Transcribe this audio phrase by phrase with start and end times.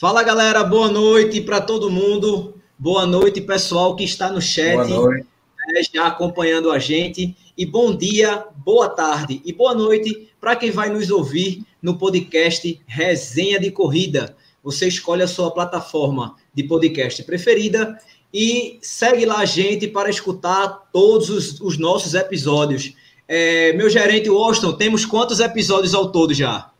[0.00, 2.54] Fala galera, boa noite para todo mundo.
[2.78, 7.36] Boa noite, pessoal que está no chat, né, já acompanhando a gente.
[7.58, 12.80] E bom dia, boa tarde e boa noite para quem vai nos ouvir no podcast
[12.86, 14.36] Resenha de Corrida.
[14.62, 17.98] Você escolhe a sua plataforma de podcast preferida
[18.32, 22.94] e segue lá a gente para escutar todos os, os nossos episódios.
[23.26, 26.70] É, meu gerente Washington, temos quantos episódios ao todo já?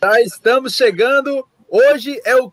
[0.00, 1.44] Já estamos chegando
[1.76, 2.50] Hoje é o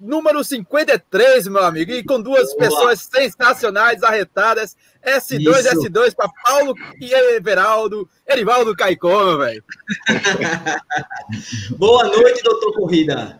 [0.00, 2.58] número 53, meu amigo, e com duas Boa.
[2.60, 4.74] pessoas sensacionais, arretadas.
[5.04, 5.82] S2, Isso.
[5.82, 9.62] S2 para Paulo e Everaldo, Erivaldo Caicó, velho.
[11.76, 13.38] Boa noite, doutor Corrida.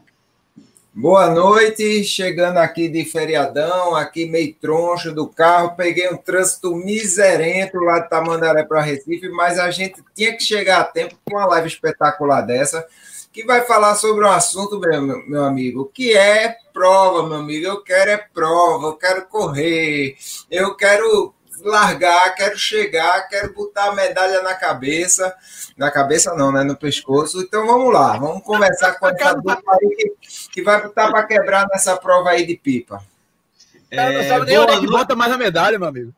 [0.92, 7.78] Boa noite, chegando aqui de feriadão, aqui meio troncho do carro, peguei um trânsito miserento
[7.78, 11.46] lá de Tamandaré para Recife, mas a gente tinha que chegar a tempo com uma
[11.46, 12.84] live espetacular dessa
[13.32, 17.66] que vai falar sobre um assunto, meu, meu amigo, que é prova, meu amigo.
[17.66, 20.16] Eu quero é prova, eu quero correr,
[20.50, 25.34] eu quero largar, quero chegar, quero botar a medalha na cabeça.
[25.76, 26.62] Na cabeça não, né?
[26.62, 27.40] No pescoço.
[27.40, 30.12] Então vamos lá, vamos conversar com essa dupla aí que,
[30.52, 33.02] que vai botar para quebrar nessa prova aí de pipa.
[33.90, 36.14] É, não sabe nem onde é que bota mais a medalha, meu amigo.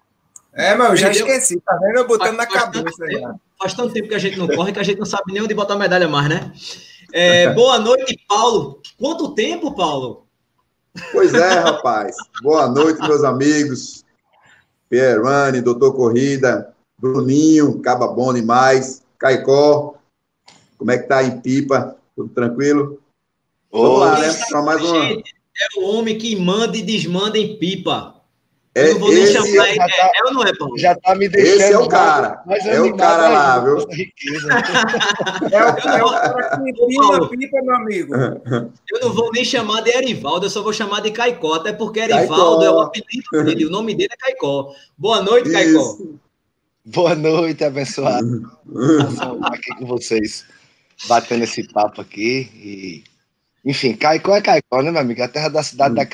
[0.53, 1.99] É, mas eu já esqueci, tá vendo?
[1.99, 2.83] Eu botando faz, na cabeça.
[2.83, 5.33] Faz tempo, faz tanto tempo que a gente não corre que a gente não sabe
[5.33, 6.53] nem onde botar a medalha mais, né?
[7.13, 8.81] É, boa noite, Paulo.
[8.99, 10.27] Quanto tempo, Paulo?
[11.13, 12.17] Pois é, rapaz.
[12.43, 14.05] Boa noite, meus amigos.
[14.89, 19.95] Pierrani, Doutor Corrida, Bruninho, Caba Bom demais, Caicó.
[20.77, 21.97] Como é que tá em Pipa?
[22.17, 23.01] Tudo tranquilo?
[23.71, 24.33] Vamos lá, né?
[24.49, 25.05] Para mais uma.
[25.05, 28.20] É o homem que manda e desmanda em Pipa.
[28.73, 29.79] Eu é, não vou nem chamar ele.
[29.79, 30.79] Tá, é, é ou não é, Paulo?
[30.79, 31.61] Já tá me deixando.
[31.61, 32.41] Esse é o cara.
[32.49, 33.79] é o cara lá, viu?
[33.79, 33.97] é o cara
[36.57, 38.15] que empina pipa, meu amigo.
[38.15, 41.99] Eu não vou nem chamar de Erivaldo, eu só vou chamar de Caicó, até porque
[41.99, 42.63] Erivaldo Caicó.
[42.63, 44.73] é o apelido dele, o nome dele é Caicó.
[44.97, 45.99] Boa noite, Caicó.
[46.85, 48.53] Boa noite, abençoado.
[49.43, 50.45] aqui com vocês,
[51.09, 52.49] batendo esse papo aqui.
[52.55, 53.03] E...
[53.69, 55.21] Enfim, Caicó é Caicó, né, meu amigo?
[55.25, 55.97] A terra da cidade hum.
[55.97, 56.07] da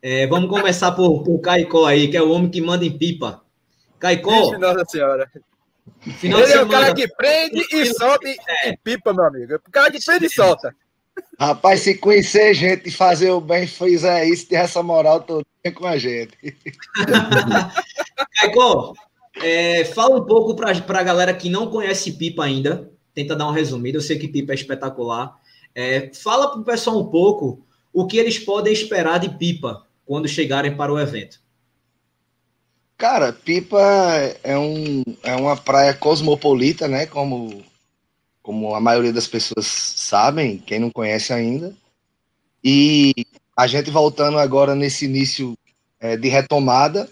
[0.00, 3.42] É, vamos começar por, por Caicó aí, que é o homem que manda em pipa.
[3.98, 4.56] Caicó.
[4.58, 5.30] Nossa Senhora.
[6.18, 8.70] Final Ele é o cara que prende e solta é.
[8.70, 9.54] em pipa, meu amigo.
[9.54, 10.74] O cara que prende e solta.
[11.38, 15.44] Rapaz, se conhecer gente e fazer o bem, fizer isso, ter essa moral toda
[15.74, 16.36] com a gente.
[18.40, 18.94] Caicó,
[19.40, 22.90] é, fala um pouco para a galera que não conhece pipa ainda.
[23.14, 23.98] Tenta dar um resumido.
[23.98, 25.36] Eu sei que pipa é espetacular.
[25.74, 30.28] É, fala para o pessoal um pouco o que eles podem esperar de Pipa quando
[30.28, 31.40] chegarem para o evento.
[32.96, 33.80] Cara, Pipa
[34.44, 37.06] é, um, é uma praia cosmopolita, né?
[37.06, 37.64] Como,
[38.42, 41.74] como a maioria das pessoas sabem, quem não conhece ainda.
[42.62, 43.12] E
[43.56, 45.58] a gente voltando agora nesse início
[45.98, 47.08] é, de retomada,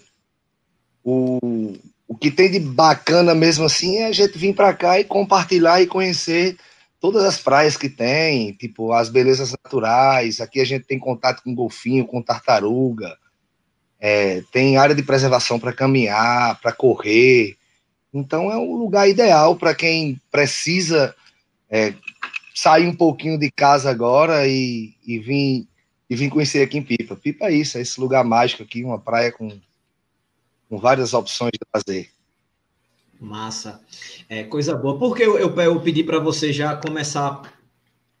[1.03, 1.39] o,
[2.07, 5.81] o que tem de bacana mesmo assim é a gente vir para cá e compartilhar
[5.81, 6.57] e conhecer
[7.01, 10.39] todas as praias que tem, tipo, as belezas naturais.
[10.39, 13.17] Aqui a gente tem contato com golfinho, com tartaruga.
[13.99, 17.57] É, tem área de preservação para caminhar, para correr.
[18.13, 21.15] Então é um lugar ideal para quem precisa
[21.69, 21.93] é,
[22.53, 25.67] sair um pouquinho de casa agora e, e vir
[26.09, 27.15] e vir conhecer aqui em Pipa.
[27.15, 29.49] Pipa é isso, é esse lugar mágico aqui, uma praia com,
[30.69, 32.09] com várias opções de fazer.
[33.21, 33.79] Massa.
[34.27, 34.97] É, coisa boa.
[34.97, 37.41] Por que eu, eu, eu pedi para você já começar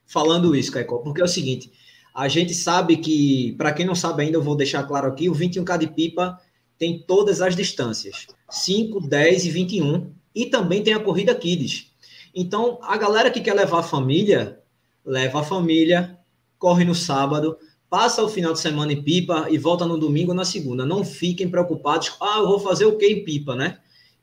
[0.05, 0.99] falando isso, Caicó?
[0.99, 1.71] Porque é o seguinte,
[2.13, 5.33] a gente sabe que, para quem não sabe ainda, eu vou deixar claro aqui, o
[5.33, 6.39] 21K de pipa
[6.77, 11.91] tem todas as distâncias, 5, 10 e 21, e também tem a corrida Kids.
[12.33, 14.59] Então, a galera que quer levar a família,
[15.03, 16.17] leva a família,
[16.59, 17.57] corre no sábado,
[17.89, 20.85] passa o final de semana em Pipa e volta no domingo ou na segunda.
[20.85, 22.15] Não fiquem preocupados.
[22.21, 23.79] Ah, eu vou fazer o que em Pipa, né?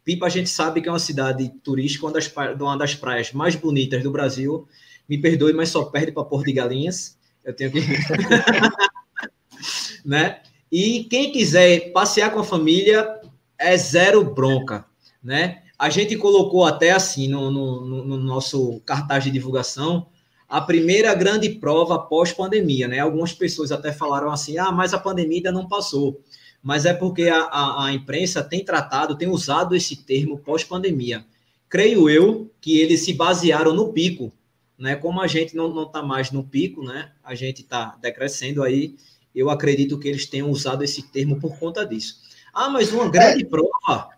[0.09, 3.55] Pipa a gente sabe que é uma cidade turística, uma das, uma das praias mais
[3.55, 4.67] bonitas do Brasil.
[5.07, 7.19] Me perdoe, mas só perde para Porto de Galinhas.
[7.45, 7.81] Eu tenho que.
[10.03, 10.41] né?
[10.73, 13.21] E quem quiser passear com a família
[13.59, 14.87] é zero bronca,
[15.23, 15.65] né?
[15.79, 20.07] A gente colocou até assim no, no, no nosso cartaz de divulgação
[20.49, 22.99] a primeira grande prova pós-pandemia, né?
[22.99, 26.23] Algumas pessoas até falaram assim, ah, mas a pandemia ainda não passou
[26.63, 31.25] mas é porque a, a, a imprensa tem tratado, tem usado esse termo pós-pandemia.
[31.69, 34.33] Creio eu que eles se basearam no pico,
[34.79, 34.97] né?
[34.97, 37.13] Como a gente não está mais no pico, né?
[37.23, 38.97] A gente está decrescendo aí.
[39.35, 42.23] Eu acredito que eles tenham usado esse termo por conta disso.
[42.53, 43.47] Ah, mas uma grande é.
[43.47, 44.11] prova.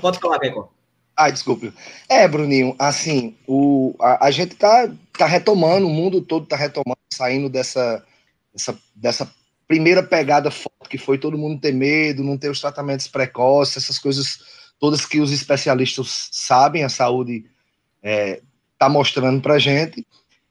[0.00, 0.72] Pode falar, Keiko.
[1.16, 1.72] Ah, desculpe.
[2.08, 6.98] É, Bruninho, assim, o, a, a gente tá, tá retomando, o mundo todo tá retomando,
[7.12, 8.04] saindo dessa,
[8.52, 9.34] dessa, dessa
[9.72, 13.98] primeira pegada forte que foi todo mundo ter medo, não ter os tratamentos precoces, essas
[13.98, 14.38] coisas
[14.78, 17.46] todas que os especialistas sabem, a saúde
[17.96, 18.42] está é,
[18.78, 20.06] tá mostrando para gente.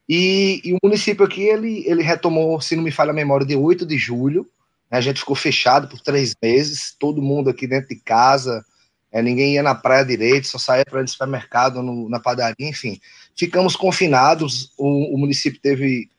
[0.09, 3.55] E, e, o município aqui, ele, ele retomou, se não me falha a memória, de
[3.55, 4.49] 8 de julho.
[4.89, 8.65] Né, a gente ficou fechado por três meses, todo mundo aqui dentro de casa,
[9.11, 12.99] é, ninguém ia na praia direito, só saía para o supermercado, no, na padaria, enfim.
[13.37, 16.09] Ficamos confinados, o, o município teve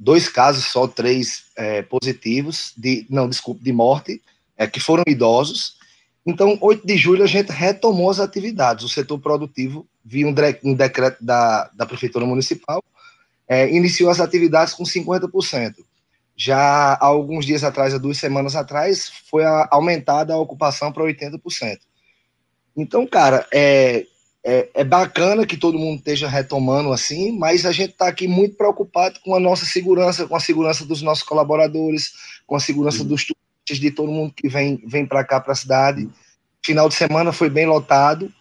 [0.00, 4.22] dois casos, só três é, positivos, de, não, desculpe, de morte,
[4.56, 5.76] é, que foram idosos.
[6.24, 8.82] Então, 8 de julho, a gente retomou as atividades.
[8.82, 12.82] O setor produtivo, via um, um decreto da, da Prefeitura Municipal,
[13.46, 15.74] é, iniciou as atividades com 50%.
[16.34, 21.04] Já há alguns dias atrás, há duas semanas atrás, foi a, aumentada a ocupação para
[21.04, 21.78] 80%.
[22.74, 24.06] Então, cara, é,
[24.44, 28.56] é, é, bacana que todo mundo esteja retomando assim, mas a gente está aqui muito
[28.56, 32.12] preocupado com a nossa segurança, com a segurança dos nossos colaboradores,
[32.46, 35.56] com a segurança dos turistas, de todo mundo que vem, vem para cá, para a
[35.56, 36.08] cidade.
[36.64, 38.32] Final de semana foi bem lotado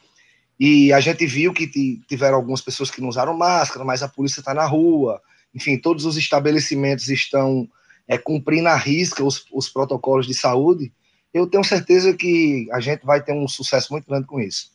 [0.60, 1.68] e a gente viu que
[2.08, 5.22] tiveram algumas pessoas que não usaram máscara, mas a polícia está na rua.
[5.54, 7.68] Enfim, todos os estabelecimentos estão
[8.08, 10.92] é, cumprindo a risca os, os protocolos de saúde.
[11.34, 14.72] Eu tenho certeza que a gente vai ter um sucesso muito grande com isso.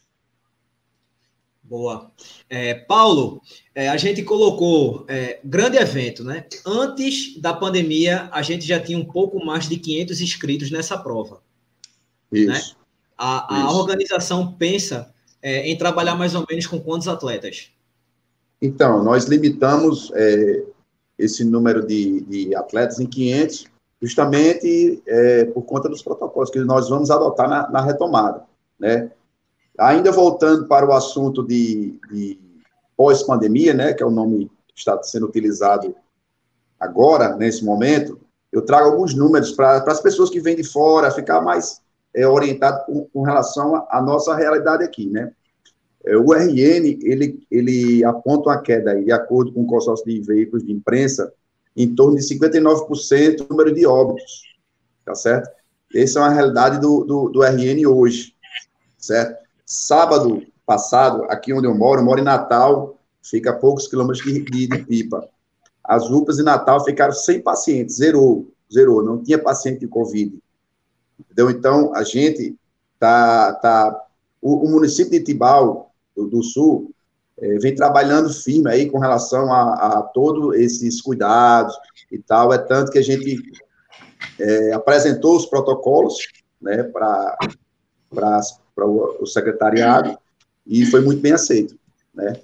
[1.64, 2.10] Boa.
[2.48, 3.40] É, Paulo,
[3.74, 6.44] é, a gente colocou é, grande evento, né?
[6.64, 11.40] Antes da pandemia, a gente já tinha um pouco mais de 500 inscritos nessa prova.
[12.30, 12.48] Isso.
[12.48, 12.60] Né?
[13.16, 13.78] A, a Isso.
[13.78, 17.70] organização pensa é, em trabalhar mais ou menos com quantos atletas?
[18.60, 20.64] Então, nós limitamos é,
[21.18, 23.66] esse número de, de, atletas em 500,
[24.02, 28.44] justamente é, por conta dos protocolos que nós vamos adotar na, na retomada,
[28.78, 29.10] né?
[29.78, 32.38] Ainda voltando para o assunto de, de
[32.96, 35.94] pós-pandemia, né, que é o nome que está sendo utilizado
[36.78, 38.20] agora, nesse momento,
[38.52, 41.80] eu trago alguns números para as pessoas que vêm de fora ficar mais
[42.14, 45.32] é, orientado com, com relação à nossa realidade aqui, né?
[46.04, 50.20] É, o RN, ele, ele aponta uma queda, aí, de acordo com o consórcio de
[50.20, 51.32] veículos de imprensa,
[51.76, 54.42] em torno de 59% do número de óbitos,
[55.04, 55.50] tá certo?
[55.94, 58.34] Essa é uma realidade do, do, do RN hoje,
[58.98, 59.43] certo?
[59.64, 64.42] Sábado passado, aqui onde eu moro, eu moro em Natal, fica a poucos quilômetros de,
[64.44, 65.28] de, de Pipa.
[65.82, 70.38] As UPAs em Natal ficaram sem pacientes, zerou, zerou, não tinha paciente de Covid.
[71.18, 71.50] Entendeu?
[71.50, 72.56] Então, a gente
[72.98, 74.04] tá, tá
[74.40, 76.90] o, o município de Tibau, do, do Sul,
[77.38, 81.76] é, vem trabalhando firme aí com relação a, a todos esses cuidados
[82.10, 83.42] e tal, é tanto que a gente
[84.38, 86.16] é, apresentou os protocolos,
[86.60, 87.36] né, para
[88.74, 90.18] para o, o secretariado
[90.66, 91.76] e foi muito bem aceito,
[92.14, 92.34] né?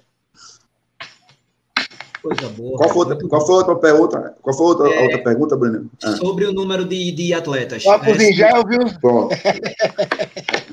[2.21, 2.77] Coisa boa.
[2.77, 4.35] Qual foi, outra, qual foi outra pergunta?
[4.43, 5.89] Qual foi outra, é, outra pergunta, Bruno?
[6.03, 6.11] Ah.
[6.17, 7.83] Sobre o número de, de atletas.
[7.83, 8.29] Óculos né?
[8.29, 8.79] em gel, viu?
[9.01, 9.29] Bom.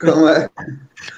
[0.00, 0.48] Como é?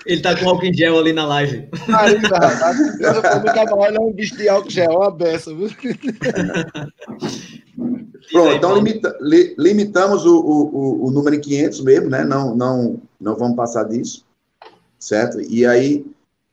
[0.04, 1.68] Ele tá com álcool em gel ali na live.
[1.98, 2.78] Ainda, rapaz.
[3.00, 5.68] Eu é um bicho de álcool gel, uma beça, viu?
[8.32, 12.24] Pronto, então limita, li, limitamos o, o, o, número em 500 mesmo, né?
[12.24, 14.24] Não, não, não vamos passar disso,
[14.98, 15.40] certo?
[15.40, 16.04] E aí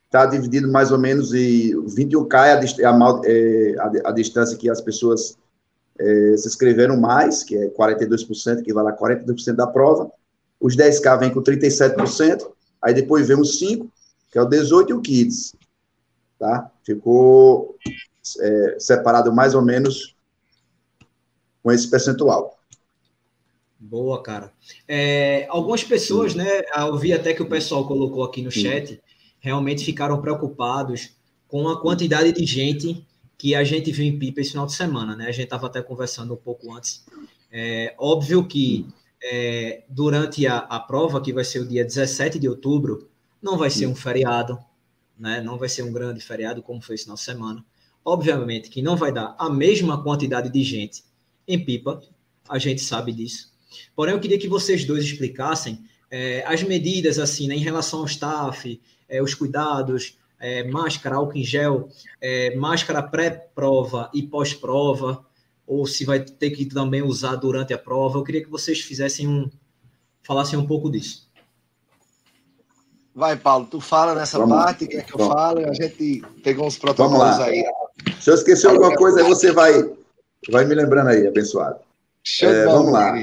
[0.05, 4.69] está dividido mais ou menos em 21K é a, a, é, a, a distância que
[4.69, 5.35] as pessoas
[6.00, 10.12] é, se inscreveram mais, que é 42%, que vai lá 42% da prova.
[10.63, 12.50] Os 10K vem com 37%,
[12.82, 13.91] aí depois vem os 5,
[14.32, 15.53] que é o 18 e o Kids,
[16.39, 16.72] tá?
[16.86, 17.75] Ficou
[18.39, 20.15] é, separado mais ou menos
[21.62, 22.58] com esse percentual.
[23.77, 24.53] Boa, cara.
[24.88, 29.03] É, algumas pessoas, né, eu vi até que o pessoal colocou aqui no chat,
[29.41, 33.05] realmente ficaram preocupados com a quantidade de gente
[33.38, 35.27] que a gente viu em Pipa esse final de semana, né?
[35.27, 37.03] A gente estava até conversando um pouco antes.
[37.51, 38.88] É óbvio que
[39.23, 43.09] é, durante a, a prova, que vai ser o dia 17 de outubro,
[43.41, 44.59] não vai ser um feriado,
[45.17, 45.41] né?
[45.41, 47.65] Não vai ser um grande feriado como foi esse final de semana.
[48.03, 51.03] Obviamente que não vai dar a mesma quantidade de gente
[51.47, 52.01] em Pipa,
[52.49, 53.53] a gente sabe disso.
[53.95, 58.05] Porém, eu queria que vocês dois explicassem é, as medidas assim né, em relação ao
[58.05, 61.89] staff, é, os cuidados, é, máscara, álcool em gel,
[62.19, 65.25] é, máscara pré-prova e pós-prova,
[65.65, 68.17] ou se vai ter que também usar durante a prova.
[68.17, 69.50] Eu queria que vocês fizessem um,
[70.22, 71.32] falassem um pouco disso.
[73.15, 74.55] Vai, Paulo, tu fala nessa Vamos.
[74.55, 75.34] parte, quer que eu Vamos.
[75.34, 75.65] fale?
[75.65, 77.63] A gente pegou uns protocolos aí.
[78.20, 79.91] Se eu esquecer alguma coisa, aí você vai,
[80.50, 81.79] vai me lembrando aí, abençoado.
[82.41, 83.13] É, vamos lá.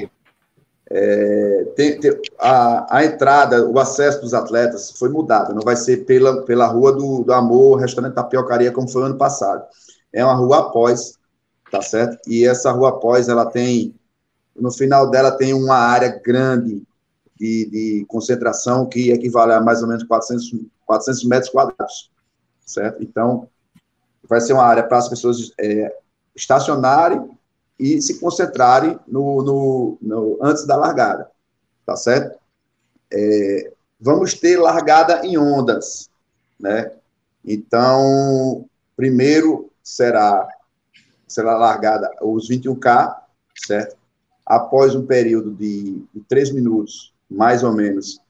[0.92, 6.04] É, tem, tem, a, a, entrada, o acesso dos atletas foi mudado, não vai ser
[6.04, 9.64] pela, pela Rua do, do Amor, restaurante Tapiocaria, como foi ano passado.
[10.12, 11.16] É uma rua após,
[11.70, 12.18] tá certo?
[12.28, 13.94] E essa rua após, ela tem,
[14.56, 16.82] no final dela tem uma área grande
[17.38, 22.10] de, de concentração que equivale a mais ou menos 400, 400 metros quadrados,
[22.66, 23.02] certo?
[23.02, 23.48] Então,
[24.28, 25.94] vai ser uma área para as pessoas é,
[26.34, 27.30] estacionarem
[27.78, 31.30] e se concentrarem no, no, no antes da largada,
[31.86, 32.38] tá certo?
[33.12, 36.10] É, vamos ter largada em ondas,
[36.58, 36.92] né?
[37.44, 40.46] Então, primeiro será
[41.32, 43.16] será largada os 21K,
[43.66, 43.96] certo?
[44.44, 48.20] Após um período de, de 3 minutos, mais ou menos,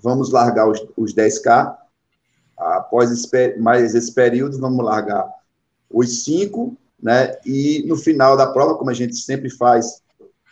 [0.00, 1.76] vamos largar os, os 10K.
[2.56, 5.28] Após esse, mais esse período, vamos largar
[5.90, 7.36] os 5 né?
[7.44, 10.02] E no final da prova, como a gente sempre faz,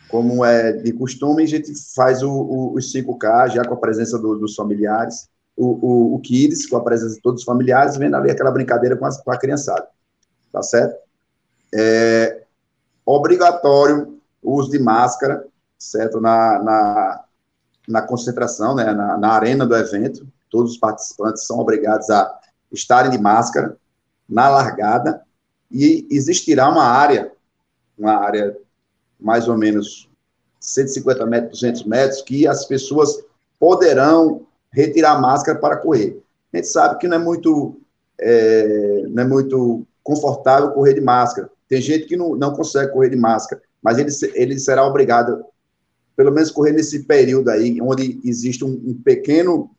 [0.07, 4.19] como é de costume, a gente faz o, o, os 5K já com a presença
[4.19, 8.15] do, dos familiares, o, o, o Kids com a presença de todos os familiares, vendo
[8.15, 9.87] ali aquela brincadeira com, as, com a criançada,
[10.51, 10.95] tá certo?
[11.73, 12.43] É
[13.05, 15.45] obrigatório o uso de máscara,
[15.77, 16.21] certo?
[16.21, 17.23] Na, na,
[17.87, 18.91] na concentração, né?
[18.93, 22.39] Na, na arena do evento, todos os participantes são obrigados a
[22.71, 23.75] estarem de máscara
[24.27, 25.21] na largada,
[25.71, 27.31] e existirá uma área,
[27.97, 28.55] uma área
[29.19, 30.09] mais ou menos
[30.59, 33.23] 150 metros, 200 metros, que as pessoas
[33.59, 36.21] poderão retirar a máscara para correr.
[36.53, 37.79] A gente sabe que não é muito,
[38.19, 41.49] é, não é muito confortável correr de máscara.
[41.67, 45.43] Tem gente que não, não consegue correr de máscara, mas ele, ele será obrigado,
[46.15, 49.69] pelo menos, correr nesse período aí, onde existe um, um pequeno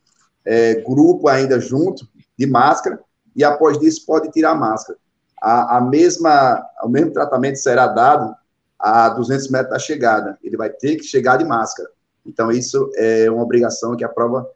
[0.44, 3.00] é, grupo ainda junto de máscara,
[3.36, 4.98] e após isso pode tirar a máscara
[5.44, 8.34] a, a mesma, o mesmo tratamento será dado
[8.78, 10.38] a 200 metros da chegada.
[10.42, 11.90] Ele vai ter que chegar de máscara.
[12.24, 14.48] Então, isso é uma obrigação que a prova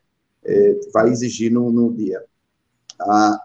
[0.42, 2.24] é, vai exigir no, no dia.
[2.98, 3.38] Ah,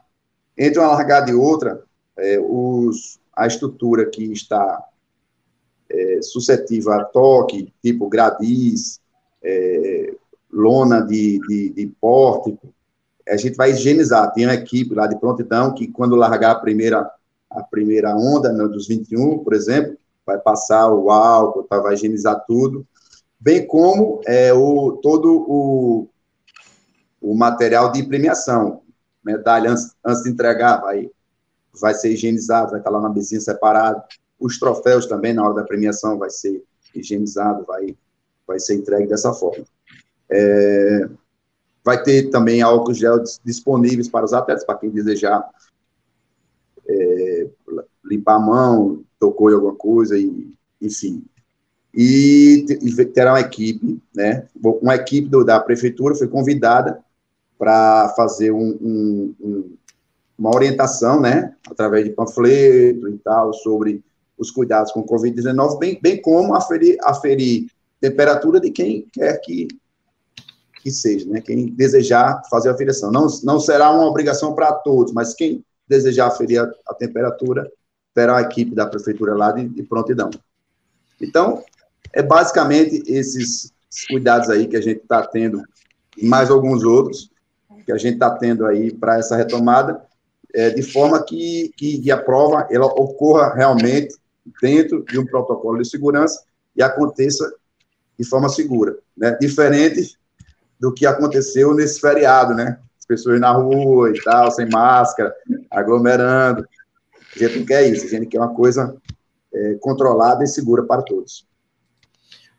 [0.57, 1.83] entre uma largada e outra,
[2.17, 4.83] é, os, a estrutura que está
[5.89, 8.99] é, suscetível a toque, tipo gradis,
[9.43, 10.13] é,
[10.51, 12.57] lona de, de, de porte,
[13.27, 14.31] a gente vai higienizar.
[14.33, 17.09] Tem uma equipe lá de prontidão que, quando largar a primeira
[17.55, 22.43] a primeira onda né, dos 21, por exemplo, vai passar o álcool, tá, vai higienizar
[22.45, 22.85] tudo,
[23.39, 26.09] bem como é, o, todo o,
[27.21, 28.81] o material de premiação,
[29.23, 31.09] medalha antes, antes de entregar, vai,
[31.79, 34.01] vai ser higienizado, vai estar lá na mesinha separado,
[34.39, 36.63] os troféus também, na hora da premiação, vai ser
[36.93, 37.95] higienizado, vai,
[38.45, 39.65] vai ser entregue dessa forma.
[40.29, 41.09] É,
[41.83, 45.47] vai ter também álcool gel disponíveis para os atletas, para quem desejar
[46.87, 47.47] é,
[48.03, 51.23] limpar a mão, tocou em alguma coisa, e, enfim.
[51.93, 52.65] E,
[53.13, 54.47] terá uma equipe, né?
[54.61, 57.03] Uma equipe do, da prefeitura foi convidada
[57.57, 59.77] para fazer um, um, um,
[60.37, 61.55] uma orientação, né?
[61.69, 64.03] Através de panfleto e tal, sobre
[64.37, 69.67] os cuidados com Covid-19, bem, bem como aferir, aferir temperatura de quem quer que,
[70.81, 71.41] que seja, né?
[71.41, 73.11] Quem desejar fazer a aferição.
[73.11, 77.71] Não, não será uma obrigação para todos, mas quem desejar aferir a, a temperatura,
[78.13, 80.29] terá a equipe da prefeitura lá de, de prontidão.
[81.21, 81.63] Então,
[82.11, 83.71] é basicamente esses
[84.07, 85.61] cuidados aí que a gente está tendo,
[86.17, 87.31] e mais alguns outros,
[87.85, 90.01] que a gente está tendo aí para essa retomada,
[90.53, 94.15] é, de forma que, que a prova ela ocorra realmente
[94.61, 96.43] dentro de um protocolo de segurança
[96.75, 97.51] e aconteça
[98.17, 99.37] de forma segura, né?
[99.39, 100.17] Diferente
[100.79, 102.77] do que aconteceu nesse feriado, né?
[103.03, 105.33] as pessoas na rua e tal, sem máscara,
[105.69, 106.65] aglomerando.
[107.35, 108.95] A gente não quer isso, a gente quer uma coisa
[109.53, 111.45] é, controlada e segura para todos.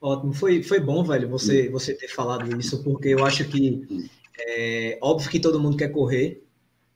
[0.01, 4.07] Ótimo, foi, foi bom, velho, você, você ter falado isso, porque eu acho que
[4.39, 6.45] é óbvio que todo mundo quer correr,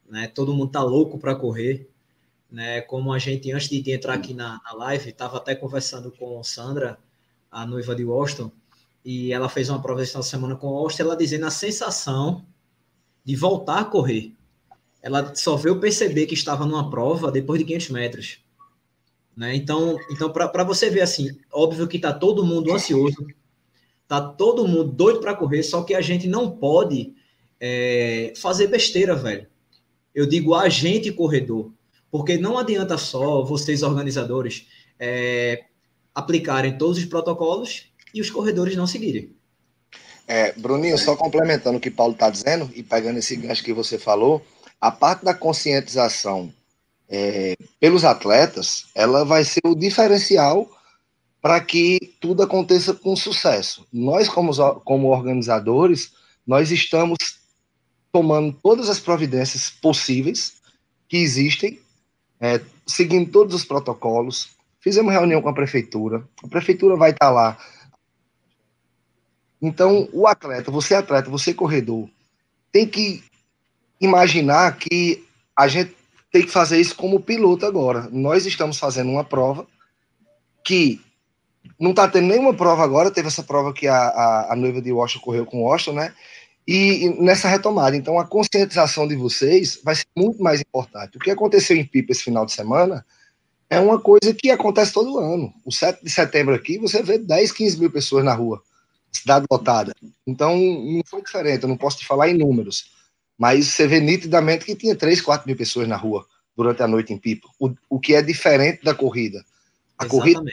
[0.09, 0.27] né?
[0.29, 1.88] Todo mundo tá louco para correr,
[2.50, 2.81] né?
[2.83, 6.99] Como a gente, antes de entrar aqui na, na live, estava até conversando com Sandra,
[7.50, 8.50] a noiva de Washington,
[9.05, 12.45] e ela fez uma prova essa semana com Washington, ela dizendo a sensação
[13.25, 14.35] de voltar a correr.
[15.03, 18.38] Ela só veio perceber que estava numa prova depois de 500 metros.
[19.37, 19.55] Né?
[19.55, 23.27] Então, então para você ver assim, óbvio que está todo mundo ansioso,
[24.09, 27.15] tá todo mundo doido para correr, só que a gente não pode
[27.61, 29.47] é, fazer besteira, velho.
[30.15, 31.73] Eu digo a gente corredor,
[32.11, 34.67] porque não adianta só vocês organizadores
[34.99, 35.65] é,
[36.15, 39.37] aplicarem todos os protocolos e os corredores não seguirem.
[40.27, 43.99] É, Bruninho, só complementando o que Paulo está dizendo e pegando esse gancho que você
[43.99, 44.45] falou,
[44.81, 46.53] a parte da conscientização
[47.09, 50.69] é, pelos atletas, ela vai ser o diferencial
[51.41, 53.87] para que tudo aconteça com sucesso.
[53.93, 56.12] Nós, como, como organizadores,
[56.47, 57.17] nós estamos
[58.12, 60.55] tomando todas as providências possíveis
[61.09, 61.79] que existem,
[62.41, 64.50] é, seguindo todos os protocolos.
[64.81, 67.59] Fizemos reunião com a prefeitura, a prefeitura vai estar lá.
[69.61, 72.09] Então, o atleta, você atleta, você corredor,
[72.71, 73.25] tem que
[74.00, 75.97] imaginar que a gente
[76.31, 78.09] tem que fazer isso como piloto agora.
[78.12, 79.67] Nós estamos fazendo uma prova
[80.65, 81.00] que
[81.79, 84.93] não está tendo nenhuma prova agora, teve essa prova que a, a, a noiva de
[84.93, 86.15] Washington correu com Washington, né?
[86.71, 91.17] E, nessa retomada, então a conscientização de vocês vai ser muito mais importante.
[91.17, 93.07] O que aconteceu em Pipa esse final de semana
[93.71, 95.51] é uma coisa que acontece todo ano.
[95.65, 98.63] O 7 de setembro aqui, você vê 10, 15 mil pessoas na rua,
[99.11, 99.95] cidade lotada.
[100.27, 102.99] Então, não foi diferente, eu não posso te falar em números
[103.39, 107.13] mas você vê nitidamente que tinha 3, 4 mil pessoas na rua durante a noite
[107.13, 109.45] em Pipa, o, o que é diferente da corrida.
[109.97, 110.35] A Exatamente.
[110.35, 110.53] corrida,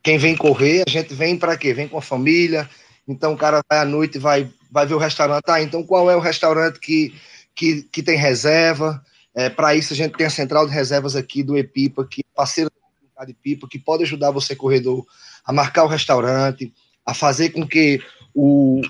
[0.00, 1.74] quem vem correr, a gente vem para quê?
[1.74, 2.70] Vem com a família,
[3.08, 6.16] então o cara vai à noite vai vai ver o restaurante, ah, então qual é
[6.16, 7.14] o restaurante que,
[7.54, 9.04] que, que tem reserva?
[9.34, 12.34] É, para isso a gente tem a central de reservas aqui do Epipa, que é
[12.34, 12.70] parceira
[13.26, 15.06] de Pipa, que pode ajudar você, corredor,
[15.44, 16.72] a marcar o restaurante,
[17.04, 18.02] a fazer com que
[18.34, 18.80] o,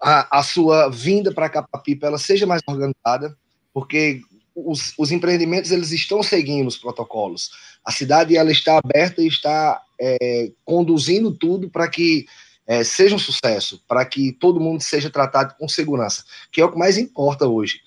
[0.00, 3.36] a, a sua vinda para Capapipa ela seja mais organizada,
[3.74, 4.22] porque
[4.54, 7.50] os, os, empreendimentos eles estão seguindo os protocolos.
[7.84, 12.26] A cidade ela está aberta e está é, conduzindo tudo para que
[12.66, 16.70] é, seja um sucesso, para que todo mundo seja tratado com segurança, que é o
[16.70, 17.80] que mais importa hoje.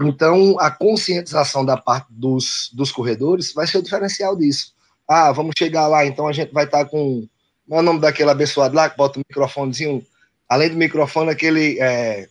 [0.00, 4.72] Então, a conscientização da parte dos, dos corredores vai ser o diferencial disso.
[5.06, 7.26] Ah, vamos chegar lá, então a gente vai estar com.
[7.68, 10.04] Qual é o nome daquele abençoado lá que bota o microfonezinho
[10.50, 11.78] além do microfone, aquele.
[11.80, 12.28] É,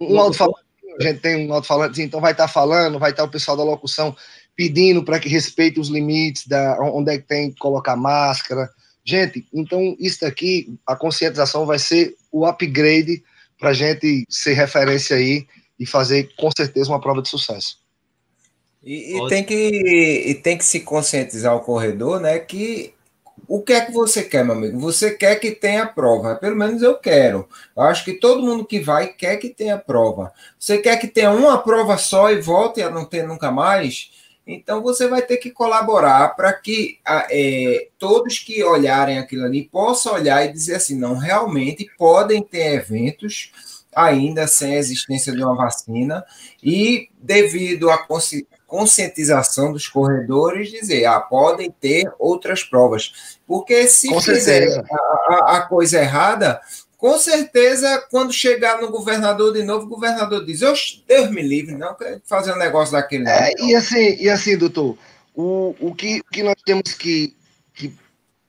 [0.00, 0.64] um alto-falante,
[0.98, 3.56] a gente tem um alto-falante, então vai estar tá falando, vai estar tá o pessoal
[3.56, 4.16] da locução
[4.56, 8.68] pedindo para que respeite os limites, da, onde é que tem que colocar máscara.
[9.04, 13.22] Gente, então isso daqui, a conscientização vai ser o upgrade
[13.58, 15.46] para a gente ser referência aí
[15.78, 17.80] e fazer com certeza uma prova de sucesso.
[18.82, 22.94] E, e tem que, e tem que se conscientizar o corredor, né, que
[23.48, 24.78] o que é que você quer, meu amigo?
[24.80, 26.36] Você quer que tenha prova.
[26.36, 27.48] Pelo menos eu quero.
[27.76, 30.32] Eu acho que todo mundo que vai quer que tenha prova.
[30.58, 34.10] Você quer que tenha uma prova só e volte a não ter nunca mais?
[34.46, 40.14] Então você vai ter que colaborar para que é, todos que olharem aquilo ali possam
[40.14, 43.52] olhar e dizer assim: não, realmente podem ter eventos
[43.94, 46.24] ainda sem a existência de uma vacina
[46.62, 48.06] e devido à
[48.66, 53.38] conscientização dos corredores dizer, ah, podem ter outras provas.
[53.46, 56.58] Porque se com fizer a, a, a, coisa errada,
[57.02, 61.96] com certeza, quando chegar no governador de novo, o governador diz, Deus me livre, não
[61.96, 63.28] quero fazer um negócio daquele.
[63.28, 64.96] É, e assim, e assim, doutor,
[65.34, 67.34] o, o, que, o que nós temos que,
[67.74, 67.92] que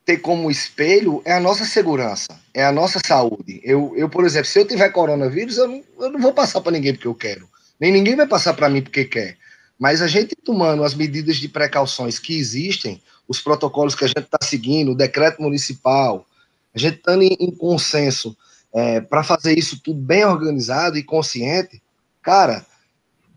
[0.06, 3.60] ter como espelho é a nossa segurança, é a nossa saúde.
[3.64, 6.74] Eu, eu por exemplo, se eu tiver coronavírus, eu não, eu não vou passar para
[6.74, 7.50] ninguém porque eu quero.
[7.80, 9.36] Nem ninguém vai passar para mim porque quer.
[9.80, 14.26] Mas a gente tomando as medidas de precauções que existem, os protocolos que a gente
[14.26, 16.28] está seguindo, o decreto municipal,
[16.74, 18.36] a gente estando em, em consenso
[18.74, 21.82] é, para fazer isso tudo bem organizado e consciente,
[22.22, 22.66] cara,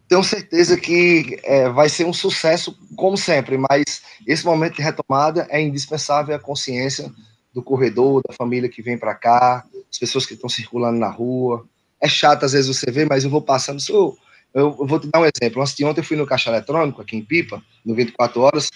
[0.08, 5.46] tenho certeza que é, vai ser um sucesso, como sempre, mas esse momento de retomada
[5.50, 7.12] é indispensável a consciência
[7.52, 11.66] do corredor, da família que vem para cá, as pessoas que estão circulando na rua.
[12.00, 14.16] É chato às vezes você ver, mas eu vou passando, sou
[14.54, 15.60] eu, vou te dar um exemplo.
[15.60, 18.70] Antes de ontem eu fui no caixa eletrônico, aqui em Pipa, no 24 horas,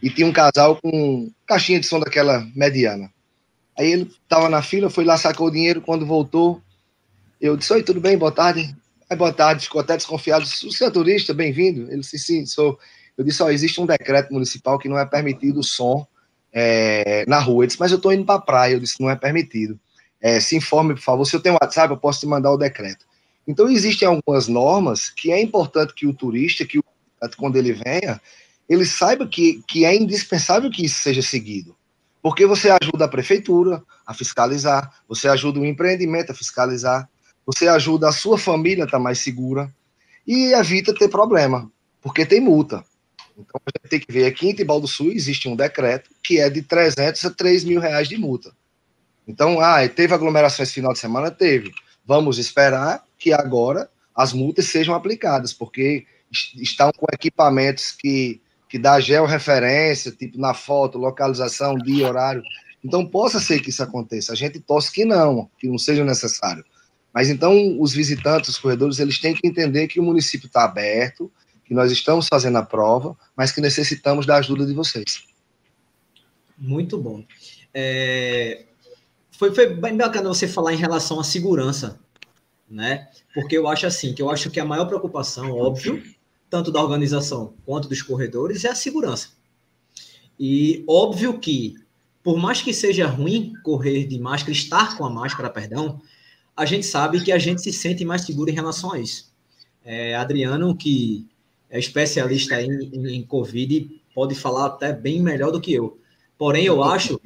[0.00, 3.10] e tinha um casal com caixinha de som daquela mediana.
[3.78, 6.62] Aí ele estava na fila, foi lá, sacou o dinheiro, quando voltou,
[7.40, 8.74] eu disse, oi, tudo bem, boa tarde.
[9.08, 10.44] Aí, boa tarde, ficou até desconfiado.
[10.44, 11.82] O senhor é turista, bem-vindo.
[11.90, 12.78] Ele disse, sim, sou.
[13.16, 16.06] Eu disse, ó, existe um decreto municipal que não é permitido o som
[16.52, 17.62] é, na rua.
[17.62, 18.74] Ele disse, mas eu estou indo para a praia.
[18.74, 19.78] Eu disse, não é permitido.
[20.20, 21.24] É, se informe, por favor.
[21.24, 23.04] Se eu tenho WhatsApp, eu posso te mandar o decreto.
[23.46, 26.84] Então, existem algumas normas que é importante que o turista, que o
[27.36, 28.20] quando ele venha,
[28.68, 31.76] ele saiba que, que é indispensável que isso seja seguido.
[32.26, 37.08] Porque você ajuda a prefeitura a fiscalizar, você ajuda o empreendimento a fiscalizar,
[37.46, 39.72] você ajuda a sua família a estar mais segura
[40.26, 41.70] e evita ter problema,
[42.02, 42.84] porque tem multa.
[43.38, 46.40] Então a gente tem que ver aqui em Tibau do Sul existe um decreto que
[46.40, 48.50] é de 300 a 3 mil reais de multa.
[49.24, 51.30] Então, ah, teve aglomerações final de semana?
[51.30, 51.70] Teve.
[52.04, 56.04] Vamos esperar que agora as multas sejam aplicadas, porque
[56.56, 62.42] estão com equipamentos que, que dá georreferência, tipo na foto, localização, dia, horário.
[62.84, 64.32] Então, possa ser que isso aconteça.
[64.32, 66.64] A gente torce que não, que não seja necessário.
[67.12, 71.32] Mas então, os visitantes, os corredores, eles têm que entender que o município está aberto,
[71.64, 75.24] que nós estamos fazendo a prova, mas que necessitamos da ajuda de vocês.
[76.58, 77.24] Muito bom.
[77.72, 78.64] É...
[79.32, 81.98] Foi, foi bem bacana você falar em relação à segurança,
[82.68, 83.08] né?
[83.34, 86.02] Porque eu acho assim, que eu acho que a maior preocupação, óbvio,
[86.48, 89.30] tanto da organização quanto dos corredores, é a segurança.
[90.38, 91.74] E óbvio que,
[92.22, 96.00] por mais que seja ruim correr de máscara, estar com a máscara, perdão,
[96.56, 99.32] a gente sabe que a gente se sente mais seguro em relação a isso.
[99.84, 101.26] É, Adriano, que
[101.70, 106.00] é especialista em, em, Covid, pode falar até bem melhor do que eu.
[106.38, 107.20] Porém, eu acho.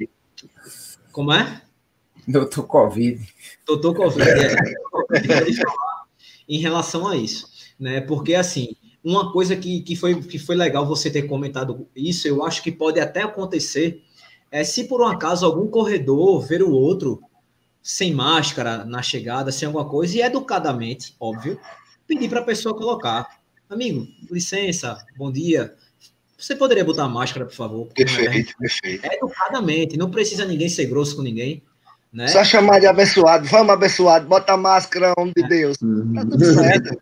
[1.11, 1.61] Como é?
[2.27, 3.27] Doutor Covid.
[3.65, 4.55] Doutor Covid, é.
[6.47, 7.49] Em relação a isso.
[7.79, 8.01] Né?
[8.01, 12.43] Porque, assim, uma coisa que, que, foi, que foi legal você ter comentado isso, eu
[12.43, 14.03] acho que pode até acontecer,
[14.51, 17.21] é se por um acaso algum corredor ver o outro
[17.81, 21.59] sem máscara na chegada, sem alguma coisa, e educadamente, óbvio,
[22.05, 23.41] pedir para a pessoa colocar.
[23.69, 25.73] Amigo, licença, bom dia.
[26.37, 27.87] Você poderia botar máscara, por favor?
[27.93, 29.05] Perfeito, é, perfeito.
[29.05, 31.63] Educadamente, não precisa ninguém ser grosso com ninguém.
[32.13, 32.27] Né?
[32.27, 33.47] Só chamar de abençoado.
[33.47, 35.47] Vamos, abençoado, bota a máscara, homem de é.
[35.47, 35.77] Deus.
[35.77, 37.01] Tá tudo certo.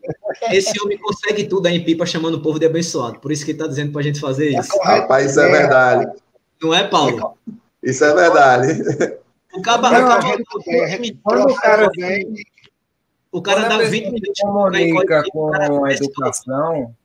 [0.52, 3.20] Esse homem consegue tudo aí em pipa chamando o povo de abençoado.
[3.20, 4.78] Por isso que ele está dizendo para a gente fazer isso.
[4.84, 6.12] Rapaz, isso é verdade.
[6.62, 7.38] Não é, Paulo?
[7.82, 8.82] Isso é verdade.
[9.52, 10.38] O cara, não, o cara,
[11.24, 12.34] quando o cara vem,
[13.32, 15.54] o cara dá 20 minutos comunica com
[15.86, 16.96] a educação,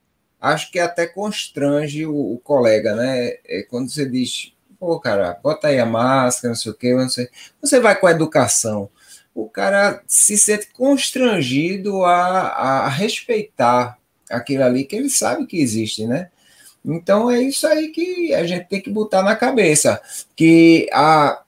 [0.40, 3.32] acho que até constrange o, o, colega, né?
[3.46, 4.52] É quando você diz,
[4.84, 7.30] pô, cara, bota aí a máscara, não sei o quê, não sei.
[7.58, 8.90] Você vai com a educação.
[9.34, 13.96] O cara se sente constrangido a, a respeitar
[14.30, 16.28] aquilo ali que ele sabe que existe, né?
[16.84, 20.02] Então é isso aí que a gente tem que botar na cabeça.
[20.36, 21.42] Que a,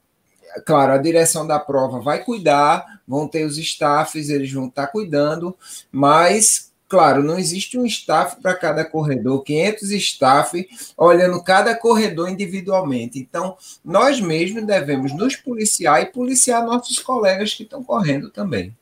[0.65, 5.55] claro, a direção da prova vai cuidar, vão ter os staffs, eles vão estar cuidando,
[5.93, 13.19] mas, claro, não existe um staff para cada corredor, 500 staff olhando cada corredor individualmente.
[13.19, 18.77] Então, nós mesmos devemos nos policiar e policiar nossos colegas que estão correndo também.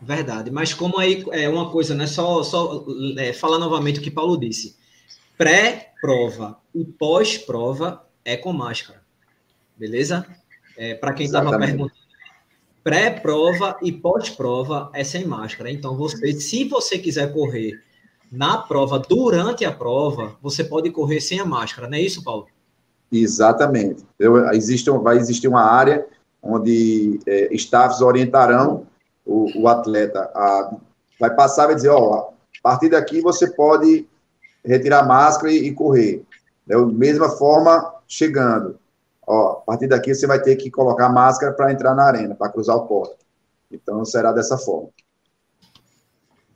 [0.00, 2.06] Verdade, mas como aí é uma coisa, né?
[2.06, 2.84] Só, só
[3.16, 4.76] é, falar novamente o que Paulo disse.
[5.36, 9.02] Pré-prova e pós-prova é com máscara.
[9.76, 10.26] Beleza?
[10.76, 12.07] É, Para quem estava perguntando,
[12.88, 15.70] pré-prova e pós-prova é sem máscara.
[15.70, 17.78] Então, você, se você quiser correr
[18.32, 22.46] na prova, durante a prova, você pode correr sem a máscara, não é isso, Paulo?
[23.12, 24.06] Exatamente.
[24.18, 26.06] Eu, existe, vai existir uma área
[26.42, 28.86] onde é, staffs orientarão
[29.22, 30.74] o, o atleta a,
[31.20, 34.06] vai passar e vai dizer, ó, a partir daqui você pode
[34.64, 36.24] retirar a máscara e, e correr.
[36.66, 38.78] Da mesma forma, chegando
[39.28, 42.50] ó, a partir daqui você vai ter que colocar máscara para entrar na arena, para
[42.50, 43.16] cruzar o porto.
[43.70, 44.88] Então será dessa forma.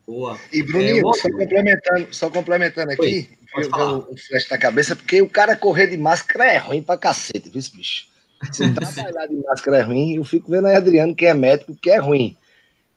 [0.05, 0.37] Boa.
[0.51, 3.69] E Bruninho, é, só complementando, só complementando aqui, eu
[4.09, 7.61] o flash na cabeça, porque o cara correr de máscara é ruim pra cacete, viu,
[7.73, 8.07] bicho?
[8.51, 11.89] Se trabalhar de máscara é ruim, eu fico vendo aí Adriano, que é médico, que
[11.89, 12.35] é ruim.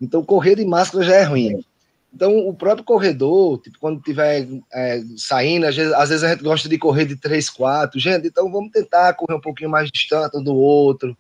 [0.01, 1.65] Então, correr de máscara já é ruim.
[2.17, 6.43] Então, o próprio corredor, tipo, quando tiver é, saindo, às vezes, às vezes, a gente
[6.43, 8.01] gosta de correr de 3, 4.
[8.01, 11.15] Gente, então vamos tentar correr um pouquinho mais distante um do outro.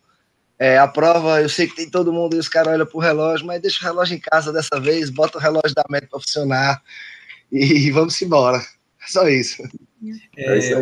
[0.59, 3.46] É, a prova, eu sei que tem todo mundo e os caras olham pro relógio,
[3.46, 6.82] mas deixa o relógio em casa dessa vez, bota o relógio da meta para funcionar
[7.52, 8.64] e, e vamos embora.
[9.06, 9.62] Só isso.
[10.35, 10.74] É, é isso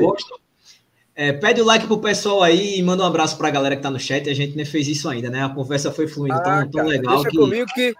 [1.17, 3.91] é, pede o like pro pessoal aí e manda um abraço pra galera que tá
[3.91, 4.29] no chat.
[4.31, 5.45] A gente nem fez isso ainda, né?
[5.45, 7.17] A conversa foi fluindo ah, tão, tão legal.
[7.17, 7.37] Deixa que...
[7.37, 7.95] comigo que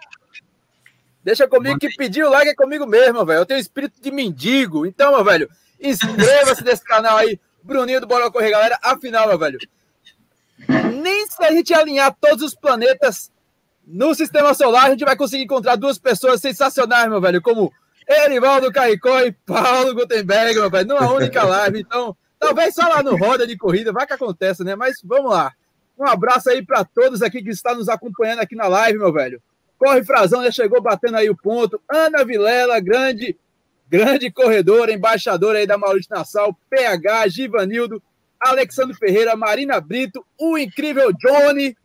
[1.25, 3.39] Deixa comigo que pedir o like é comigo mesmo, velho.
[3.39, 4.85] Eu tenho espírito de mendigo.
[4.85, 5.49] Então, meu velho,
[5.81, 7.39] inscreva-se nesse canal aí.
[7.63, 8.77] Bruninho do Bora Correr, galera.
[8.79, 9.57] Afinal, meu velho,
[10.93, 13.31] nem se a gente alinhar todos os planetas
[13.87, 17.73] no sistema solar, a gente vai conseguir encontrar duas pessoas sensacionais, meu velho, como
[18.07, 21.79] Erivaldo Caicó e Paulo Gutenberg, meu velho, numa única live.
[21.79, 24.75] Então, talvez só lá no Roda de Corrida, vai que acontece, né?
[24.75, 25.51] Mas vamos lá.
[25.97, 29.41] Um abraço aí para todos aqui que estão nos acompanhando aqui na live, meu velho.
[29.77, 31.81] Corre Frazão, já chegou batendo aí o ponto.
[31.89, 33.37] Ana Vilela, grande
[33.87, 38.01] grande corredor, embaixador aí da Maurício Nassau, PH, Givanildo,
[38.39, 41.77] Alexandre Ferreira, Marina Brito, o incrível Johnny,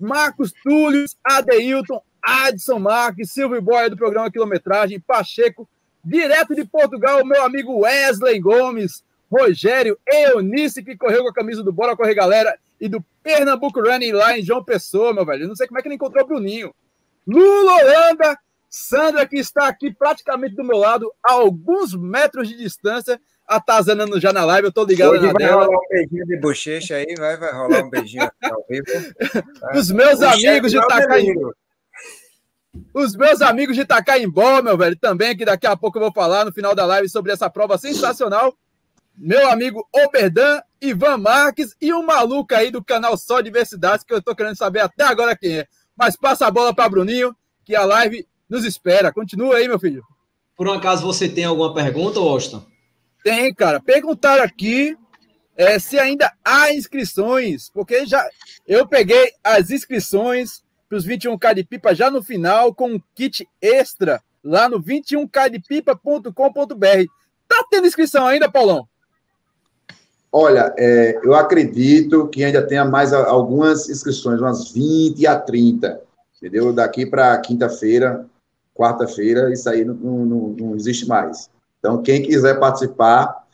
[0.00, 5.68] Marcos Túlio, Adeilton, Adson Marques, Silvio Boia do programa Quilometragem, Pacheco,
[6.04, 11.72] direto de Portugal, meu amigo Wesley Gomes, Rogério Eunice, que correu com a camisa do
[11.72, 15.48] Bora Correr Galera, e do Pernambuco Running lá em João Pessoa, meu velho.
[15.48, 16.74] Não sei como é que ele encontrou o Bruninho.
[17.28, 18.38] Lula Holanda,
[18.70, 24.32] Sandra, que está aqui praticamente do meu lado, a alguns metros de distância, atazanando já
[24.32, 25.64] na live, eu tô ligado Hoje na vai dela.
[25.66, 28.84] rolar um beijinho de bochecha aí, vai, vai rolar um beijinho ao vivo.
[29.74, 31.54] Os meus O amigos de chefe não, Itacaim, menino.
[32.94, 36.44] os meus amigos de Itacaimbó, meu velho, também, que daqui a pouco eu vou falar
[36.44, 38.54] no final da live sobre essa prova sensacional.
[39.16, 44.22] Meu amigo Oberdan, Ivan Marques e um maluco aí do canal Só Diversidades, que eu
[44.22, 45.66] tô querendo saber até agora quem é.
[45.98, 47.34] Mas passa a bola para Bruninho,
[47.64, 49.12] que a live nos espera.
[49.12, 50.04] Continua aí, meu filho.
[50.56, 52.64] Por um acaso você tem alguma pergunta, Austin?
[53.24, 53.80] Tem, cara.
[53.80, 54.96] Perguntaram aqui
[55.56, 58.24] é, se ainda há inscrições, porque já
[58.66, 63.46] eu peguei as inscrições para os 21K de pipa já no final com um kit
[63.60, 66.32] extra lá no 21kdepipa.com.br.
[67.46, 68.88] Tá tendo inscrição ainda, Paulão?
[70.30, 76.00] Olha, é, eu acredito que ainda tenha mais algumas inscrições, umas 20 a 30,
[76.36, 76.72] entendeu?
[76.72, 78.26] Daqui para quinta-feira,
[78.74, 81.50] quarta-feira, isso aí não, não- não existe mais.
[81.78, 83.46] Então, quem quiser participar,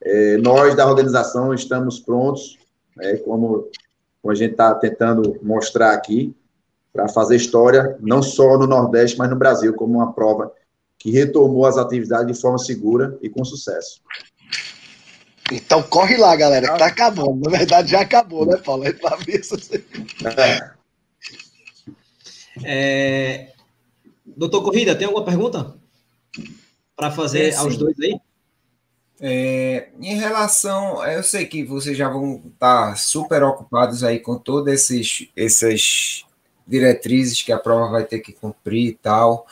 [0.00, 2.58] é, nós da organização estamos prontos,
[2.96, 3.68] né, como,
[4.20, 6.34] como a gente está tentando mostrar aqui,
[6.92, 10.52] para fazer história, não só no Nordeste, mas no Brasil, como uma prova
[10.98, 14.00] que retomou as atividades de forma segura e com sucesso.
[15.54, 17.40] Então corre lá, galera, que tá acabando.
[17.48, 18.84] Na verdade, já acabou, né, Paulo?
[18.86, 19.84] É pra ver se você-
[20.36, 20.72] É.
[22.64, 23.52] É...
[24.24, 25.74] Doutor Corrida, tem alguma pergunta?
[26.96, 28.18] Para fazer Tem, aos dois aí?
[29.20, 34.74] É, em relação, eu sei que vocês já vão estar super ocupados aí com todas
[34.90, 36.24] esses, essas
[36.66, 39.46] diretrizes que a prova vai ter que cumprir e tal,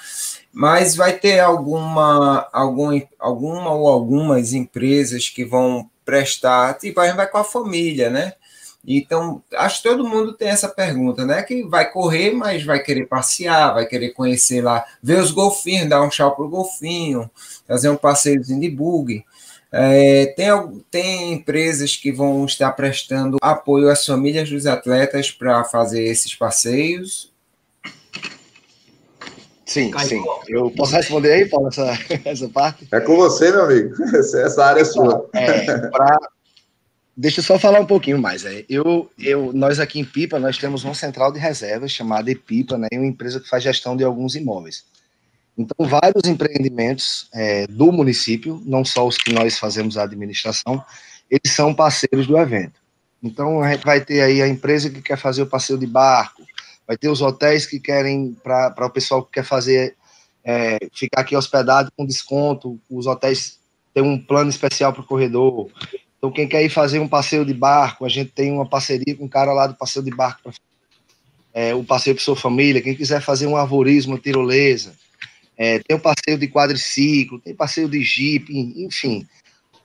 [0.52, 7.16] mas vai ter alguma, algum, alguma ou algumas empresas que vão prestar, tipo, a gente
[7.16, 8.34] vai com a família, né?
[8.86, 11.42] Então, acho que todo mundo tem essa pergunta, né?
[11.42, 16.02] Que vai correr, mas vai querer passear, vai querer conhecer lá, ver os golfinhos, dar
[16.02, 17.30] um tchau pro golfinho,
[17.68, 19.24] fazer um passeiozinho de bug.
[19.72, 20.48] É, tem,
[20.90, 27.30] tem empresas que vão estar prestando apoio às famílias dos atletas para fazer esses passeios.
[29.64, 30.08] Sim, Caio.
[30.08, 30.24] sim.
[30.48, 32.88] Eu posso responder aí, Paulo, essa, essa parte?
[32.90, 33.94] É com você, meu amigo.
[34.12, 35.28] Essa área é sua.
[35.32, 36.18] É, pra...
[37.16, 38.44] Deixa eu só falar um pouquinho mais.
[38.44, 38.64] É.
[38.68, 42.88] Eu, eu, nós aqui em Pipa, nós temos uma central de reservas chamada Epipa, né,
[42.92, 44.84] uma empresa que faz gestão de alguns imóveis.
[45.60, 50.82] Então, vários empreendimentos é, do município, não só os que nós fazemos a administração,
[51.30, 52.80] eles são parceiros do evento.
[53.22, 56.42] Então, a gente vai ter aí a empresa que quer fazer o passeio de barco,
[56.86, 59.94] vai ter os hotéis que querem, para o pessoal que quer fazer,
[60.42, 63.58] é, ficar aqui hospedado com desconto, os hotéis
[63.92, 65.68] têm um plano especial para o corredor.
[66.16, 69.24] Então, quem quer ir fazer um passeio de barco, a gente tem uma parceria com
[69.24, 70.52] um cara lá do passeio de barco, pra,
[71.52, 72.80] é, o passeio para sua família.
[72.80, 74.94] Quem quiser fazer um arvorismo, uma tirolesa,
[75.60, 78.50] é, tem o passeio de quadriciclo, tem passeio de jipe,
[78.82, 79.28] enfim.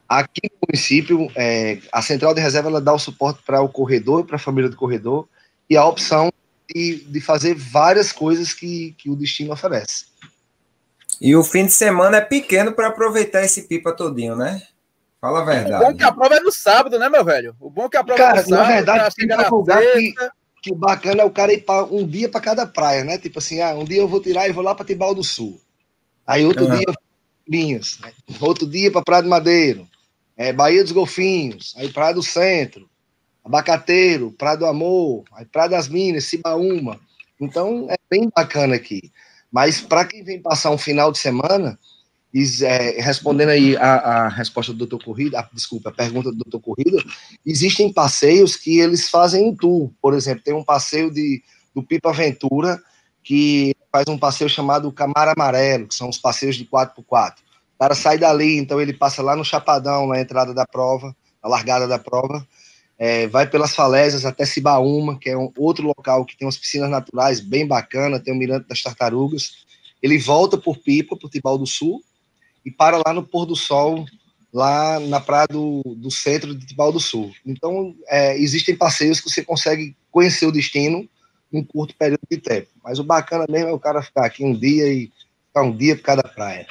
[0.08, 4.24] Aqui no município, é, a central de reserva ela dá o suporte para o corredor,
[4.26, 5.28] para a família do corredor,
[5.70, 6.32] e a opção
[6.74, 10.06] de, de fazer várias coisas que, que o destino oferece.
[11.20, 14.62] E o fim de semana é pequeno para aproveitar esse pipa todinho, né?
[15.20, 15.98] Fala a O bom verdade.
[15.98, 17.54] que a prova é no sábado, né, meu velho?
[17.60, 18.68] O bom que a prova Cara, é no sábado.
[18.70, 20.14] na verdade, pra tem que divulgar que-
[20.62, 23.18] que o bacana é o cara ir pra, um dia para cada praia, né?
[23.18, 25.62] Tipo assim, ah, um dia eu vou tirar e vou lá para Tibau do Sul.
[26.26, 26.94] Aí outro dia,
[27.48, 28.00] Linhas.
[28.02, 28.12] Né?
[28.40, 29.88] Outro dia para Praia do Madeiro.
[30.36, 31.74] É, Bahia dos Golfinhos.
[31.78, 32.90] Aí Praia do Centro.
[33.44, 35.24] Abacateiro, Praia do Amor.
[35.34, 37.00] Aí Praia das Minas, Cibaúma.
[37.40, 39.12] Então é bem bacana aqui.
[39.52, 41.78] Mas para quem vem passar um final de semana,
[42.64, 46.60] é, respondendo aí a, a resposta do doutor Corrida, a, desculpa, a pergunta do doutor
[46.60, 47.02] Corrida,
[47.46, 49.92] existem passeios que eles fazem em tour.
[50.02, 51.42] Por exemplo, tem um passeio de,
[51.74, 52.82] do Pipa Aventura,
[53.26, 57.34] que faz um passeio chamado Camar Amarelo, que são os passeios de 4x4.
[57.76, 61.50] O cara sai dali, então ele passa lá no Chapadão, na entrada da prova, na
[61.50, 62.48] largada da prova,
[63.00, 66.90] é, vai pelas falésias até Cibaúma, que é um outro local que tem umas piscinas
[66.90, 69.66] naturais bem bacana, tem o Mirante das Tartarugas.
[70.04, 72.02] Ele volta por Pipa, por Tibau do Sul,
[72.64, 74.06] e para lá no pôr do sol,
[74.54, 77.34] lá na praia do, do centro de Tibau do Sul.
[77.44, 81.10] Então, é, existem passeios que você consegue conhecer o destino
[81.58, 82.68] um curto período de tempo.
[82.84, 85.12] Mas o bacana mesmo é o cara ficar aqui um dia e
[85.48, 86.68] ficar um dia por cada praia.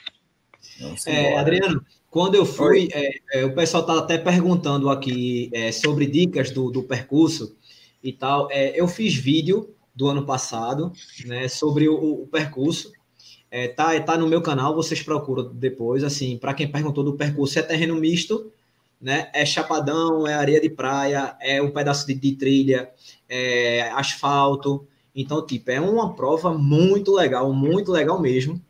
[1.06, 6.06] É, Adriano, quando eu fui, é, é, o pessoal está até perguntando aqui é, sobre
[6.06, 7.56] dicas do, do percurso
[8.02, 8.48] e tal.
[8.50, 10.92] É, eu fiz vídeo do ano passado,
[11.24, 12.92] né, sobre o, o percurso.
[13.50, 16.02] É, tá, tá no meu canal, vocês procuram depois.
[16.02, 18.50] Assim, para quem perguntou do percurso, é terreno misto,
[19.00, 19.30] né?
[19.32, 22.90] É chapadão, é areia de praia, é um pedaço de, de trilha,
[23.28, 24.86] é asfalto.
[25.14, 28.60] Então, tipo, é uma prova muito legal, muito legal mesmo.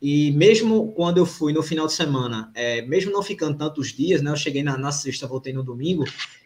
[0.00, 4.20] E mesmo quando eu fui no final de semana, é, mesmo não ficando tantos dias,
[4.20, 4.30] né?
[4.30, 6.04] Eu cheguei na, na sexta, voltei no domingo,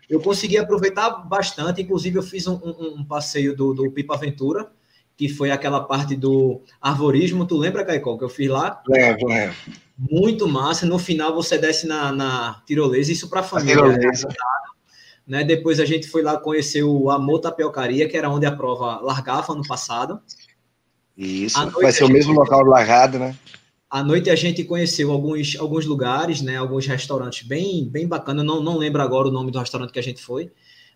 [0.09, 1.83] eu consegui aproveitar bastante.
[1.83, 4.71] Inclusive, eu fiz um, um, um passeio do, do, Pipa Aventura,
[5.17, 7.45] que foi aquela parte do arvorismo.
[7.45, 8.83] Tu lembra, Caicó, que eu fiz lá?
[8.89, 9.57] Lembro, lembro.
[9.99, 10.87] Muito massa.
[10.87, 13.83] No final, você desce na, na tirolesa, isso para a família.
[15.31, 15.45] Né?
[15.45, 19.55] Depois a gente foi lá conhecer o Amor Tapiocaria, que era onde a prova largava
[19.55, 20.21] no passado.
[21.17, 23.37] Isso, vai ser o mesmo local largado, né?
[23.89, 26.57] À noite a gente conheceu alguns, alguns lugares, né?
[26.57, 28.45] Alguns restaurantes bem, bem bacanas.
[28.45, 30.51] Não, não lembro agora o nome do restaurante que a gente foi.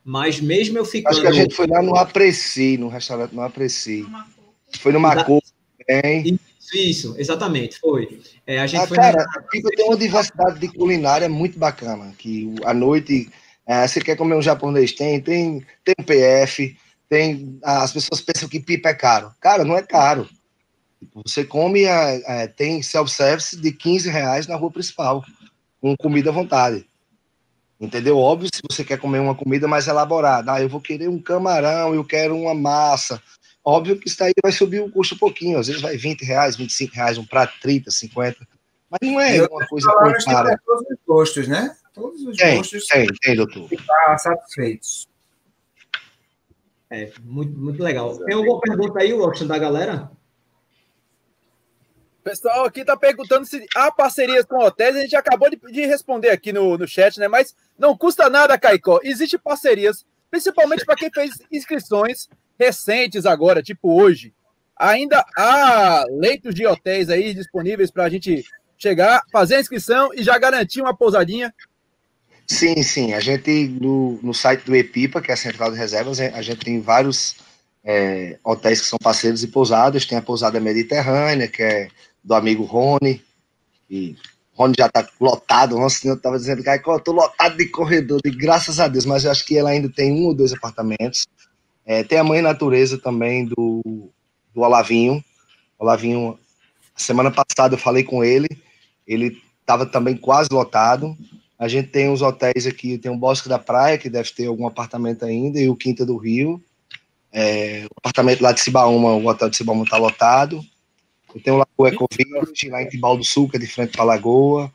[0.04, 1.12] Mas mesmo eu ficando.
[1.12, 4.04] Acho que a gente foi lá no Apreci, no restaurante no Apreci.
[4.80, 5.40] Foi no Macô
[5.86, 6.40] também.
[6.58, 8.20] Isso, isso, exatamente, foi.
[8.44, 9.42] É, a gente ah, foi cara, na...
[9.76, 12.12] tem uma diversidade de culinária muito bacana.
[12.18, 13.30] Que à noite,
[13.66, 16.76] é, você quer comer um japonês, tem, tem, tem um PF,
[17.08, 19.32] tem, as pessoas pensam que pipa é caro.
[19.40, 20.28] Cara, não é caro.
[21.14, 25.22] Você come, é, é, tem self-service de 15 reais na rua principal,
[25.80, 26.86] com comida à vontade.
[27.80, 28.18] Entendeu?
[28.18, 31.94] Óbvio, se você quer comer uma comida mais elaborada, ah, eu vou querer um camarão,
[31.94, 33.20] eu quero uma massa.
[33.64, 36.56] Óbvio que isso daí vai subir o custo um pouquinho, às vezes vai 20 reais,
[36.56, 38.46] 25 reais, um prato 30, 50.
[38.90, 40.60] Mas não é uma coisa tão cara.
[41.06, 41.74] Os né?
[41.94, 42.86] Todos os tem, gostos.
[42.86, 43.68] Tem, tem, doutor.
[43.68, 45.08] Ficar satisfeitos.
[46.90, 48.16] É, muito, muito legal.
[48.18, 50.10] Tem alguma pergunta aí, Watson, da galera?
[52.24, 54.96] pessoal aqui está perguntando se há parcerias com hotéis.
[54.96, 57.28] A gente acabou de, de responder aqui no, no chat, né?
[57.28, 58.98] Mas não custa nada, Caicó.
[59.04, 62.28] Existem parcerias, principalmente para quem fez inscrições
[62.58, 64.32] recentes agora, tipo hoje.
[64.76, 68.44] Ainda há leitos de hotéis aí disponíveis para a gente
[68.76, 71.54] chegar, fazer a inscrição e já garantir uma pousadinha
[72.46, 73.12] Sim, sim.
[73.14, 76.64] A gente, no, no site do EPIPA, que é a Central de Reservas, a gente
[76.64, 77.36] tem vários
[77.82, 80.06] é, hotéis que são parceiros e pousadas.
[80.06, 81.88] Tem a pousada Mediterrânea, que é
[82.22, 83.22] do amigo Rony.
[83.88, 84.16] E
[84.52, 85.78] Rony já está lotado.
[85.78, 89.24] Nossa, eu estava dizendo que eu estou lotado de corredor, de graças a Deus, mas
[89.24, 91.26] eu acho que ela ainda tem um ou dois apartamentos.
[91.84, 93.82] É, tem a Mãe Natureza também do,
[94.54, 95.22] do Olavinho.
[95.78, 96.38] Olavinho,
[96.96, 98.48] semana passada eu falei com ele,
[99.06, 101.16] ele estava também quase lotado.
[101.58, 104.66] A gente tem os hotéis aqui, tem o Bosque da Praia, que deve ter algum
[104.66, 106.62] apartamento ainda, e o Quinta do Rio.
[107.32, 110.60] É, o apartamento lá de Cibaúma, o hotel de Cibaúma está lotado.
[111.34, 114.02] Eu tenho lá o Ecovillage, lá em Tibau do Sul, que é de frente para
[114.02, 114.72] a Lagoa.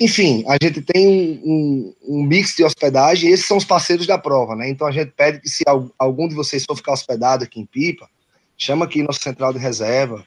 [0.00, 4.06] Enfim, a gente tem um, um, um, mix de hospedagem, e esses são os parceiros
[4.06, 4.68] da prova, né?
[4.68, 5.64] Então a gente pede que se
[5.98, 8.08] algum de vocês for ficar hospedado aqui em Pipa,
[8.58, 10.24] chama aqui nossa central de reserva,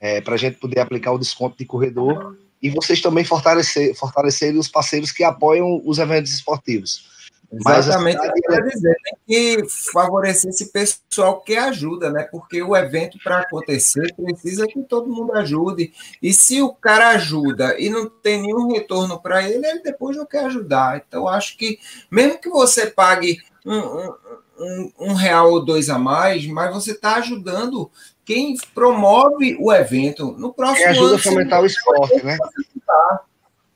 [0.00, 4.58] é, para a gente poder aplicar o desconto de corredor e vocês também fortalecer, fortalecerem
[4.58, 7.10] os parceiros que apoiam os eventos esportivos.
[7.52, 8.70] Exatamente, Mas cidade...
[8.70, 12.22] dizer, tem que favorecer esse pessoal que ajuda, né?
[12.22, 15.92] Porque o evento, para acontecer, precisa que todo mundo ajude.
[16.22, 20.24] E se o cara ajuda e não tem nenhum retorno para ele, ele depois não
[20.24, 21.02] quer ajudar.
[21.06, 21.78] Então, acho que,
[22.10, 24.14] mesmo que você pague um, um,
[24.58, 27.90] um, um real ou dois a mais, mas você está ajudando
[28.24, 30.32] quem promove o evento.
[30.38, 32.38] No próximo quem ajuda ano, a fomentar o esporte, né?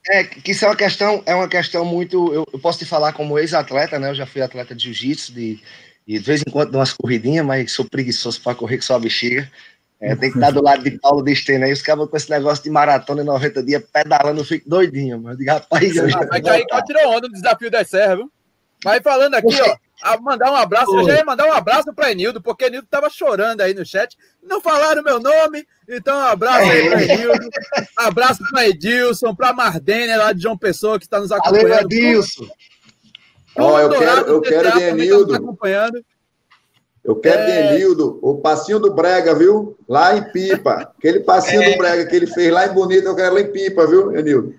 [0.09, 2.33] É, que isso é uma questão, é uma questão muito.
[2.33, 4.09] Eu, eu posso te falar como ex-atleta, né?
[4.09, 5.59] Eu já fui atleta de jiu-jitsu, de,
[6.07, 8.99] de, vez em quando dou umas corridinhas, mas sou preguiçoso para correr com só a
[8.99, 9.49] bexiga.
[9.99, 11.73] É, tem que estar do lado de Paulo Destino aí.
[11.73, 15.37] Os caras com esse negócio de maratona em 90 dias pedalando, eu fico doidinho, mas
[15.37, 15.95] digo, rapaz.
[15.95, 18.31] Eu já vai cair tirou onda no desafio das serras, viu?
[18.83, 20.95] Mas falando aqui, ó, a mandar um abraço.
[20.95, 24.15] Eu já ia mandar um abraço para Enildo, porque Enildo tava chorando aí no chat.
[24.43, 27.49] Não falaram meu nome, então um abraço aí para Enildo.
[27.97, 31.69] abraço para Edilson, para Mardênia lá de João Pessoa que está nos acompanhando.
[31.69, 32.47] Valeu, Edilson.
[33.57, 35.31] Ó, eu quero, eu quero de tá Enildo.
[35.31, 36.05] Tá acompanhando.
[37.03, 37.45] Eu quero é...
[37.45, 39.77] de Enildo, o passinho do Brega, viu?
[39.87, 40.91] Lá em Pipa.
[40.97, 41.71] Aquele passinho é...
[41.71, 44.53] do Brega que ele fez lá em Bonito, eu quero lá em Pipa, viu, Enildo?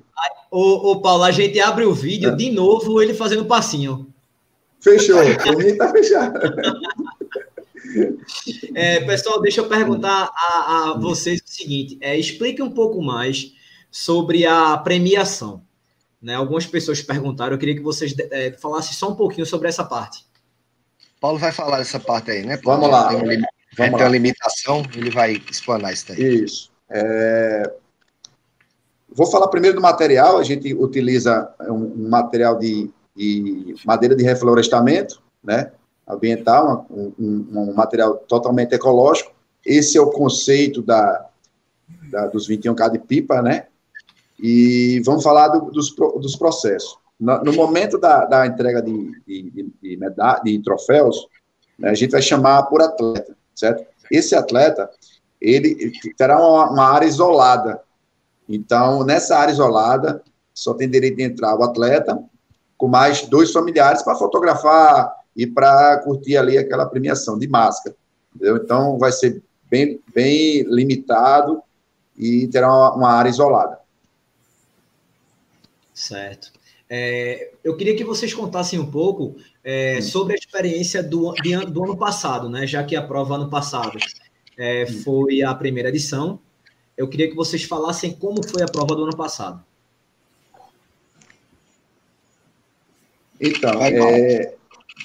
[0.51, 2.35] Ô, ô Paulo, a gente abre o vídeo é.
[2.35, 4.13] de novo ele fazendo passinho.
[4.89, 5.21] Fechou,
[5.55, 6.41] o mim tá fechado.
[8.75, 13.53] É, pessoal, deixa eu perguntar a, a vocês o seguinte: é, explique um pouco mais
[13.91, 15.63] sobre a premiação.
[16.21, 16.35] Né?
[16.35, 20.27] Algumas pessoas perguntaram, eu queria que vocês é, falassem só um pouquinho sobre essa parte.
[21.21, 22.57] Paulo vai falar dessa parte aí, né?
[22.57, 22.83] Paulo?
[22.83, 23.09] Vamos lá.
[23.09, 26.45] Tem, um, Vamos tem uma limitação, ele vai explanar isso aí.
[26.45, 26.71] Isso.
[26.91, 27.73] É...
[29.11, 30.39] Vou falar primeiro do material.
[30.39, 35.73] A gente utiliza um material de, de, madeira de reflorestamento, né?
[36.07, 39.33] Ambiental, um, um, um, material totalmente ecológico.
[39.67, 41.27] Esse é o conceito da,
[42.11, 43.67] da dos 21K de pipa, né?
[44.41, 46.97] E vamos falar do, dos, dos processos.
[47.19, 48.93] No, no momento da, da entrega de,
[49.27, 49.99] de, de, de,
[50.45, 51.27] de troféus,
[51.77, 53.85] né, a gente vai chamar por atleta, certo?
[54.11, 54.89] Esse atleta,
[55.41, 57.83] ele terá uma, uma área isolada.
[58.49, 60.23] Então, nessa área isolada,
[60.55, 62.19] só tem direito de entrar o atleta,
[62.79, 67.95] com mais dois familiares para fotografar e para curtir ali aquela premiação de máscara.
[68.35, 68.57] Entendeu?
[68.57, 71.61] Então, vai ser bem, bem limitado
[72.17, 73.79] e terá uma, uma área isolada.
[75.93, 76.53] Certo.
[76.89, 81.85] É, eu queria que vocês contassem um pouco é, sobre a experiência do, de, do
[81.85, 82.67] ano passado, né?
[82.67, 83.99] Já que a prova ano passado
[84.57, 86.41] é, foi a primeira edição,
[86.97, 89.63] eu queria que vocês falassem como foi a prova do ano passado.
[93.41, 94.55] Então, é,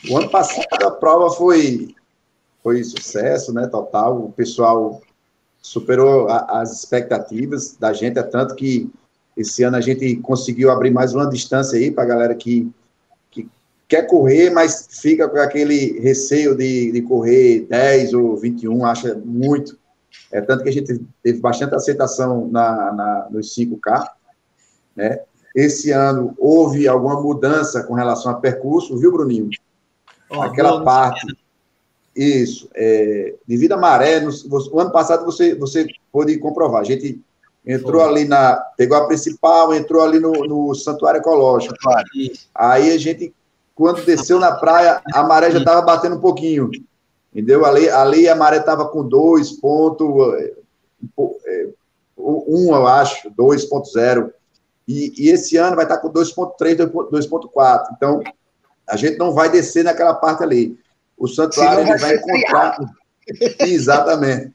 [0.09, 1.93] o ano passado a prova foi
[2.63, 3.67] foi sucesso, né?
[3.67, 5.01] Total, o pessoal
[5.61, 8.89] superou a, as expectativas da gente, é tanto que
[9.35, 12.71] esse ano a gente conseguiu abrir mais uma distância aí para a galera que,
[13.29, 13.49] que
[13.87, 19.77] quer correr, mas fica com aquele receio de, de correr 10 ou 21, acha muito.
[20.31, 24.07] É tanto que a gente teve bastante aceitação na, na, nos 5K,
[24.95, 25.19] né?
[25.53, 29.49] Esse ano houve alguma mudança com relação a percurso, viu, Bruninho?
[30.29, 31.25] Oh, Aquela parte.
[32.15, 32.69] Isso.
[32.75, 34.31] É, devido à maré, no,
[34.71, 36.81] o ano passado você, você pôde comprovar.
[36.81, 37.21] A gente
[37.65, 38.09] Entrou Foi.
[38.09, 38.55] ali na.
[38.77, 41.75] Pegou a principal, entrou ali no, no Santuário Ecológico.
[41.81, 42.05] Claro.
[42.53, 43.33] Aí a gente,
[43.73, 46.69] quando desceu na praia, a maré já estava batendo um pouquinho.
[47.31, 47.65] Entendeu?
[47.65, 50.07] Ali, ali a maré estava com dois pontos.
[51.45, 51.67] É,
[52.17, 54.31] um, eu acho, 2.0.
[54.87, 57.85] E, e esse ano vai estar com 2.3, 2.4.
[57.95, 58.21] Então,
[58.87, 60.77] a gente não vai descer naquela parte ali.
[61.17, 62.77] O santuário ele vai encontrar.
[63.59, 64.53] Exatamente.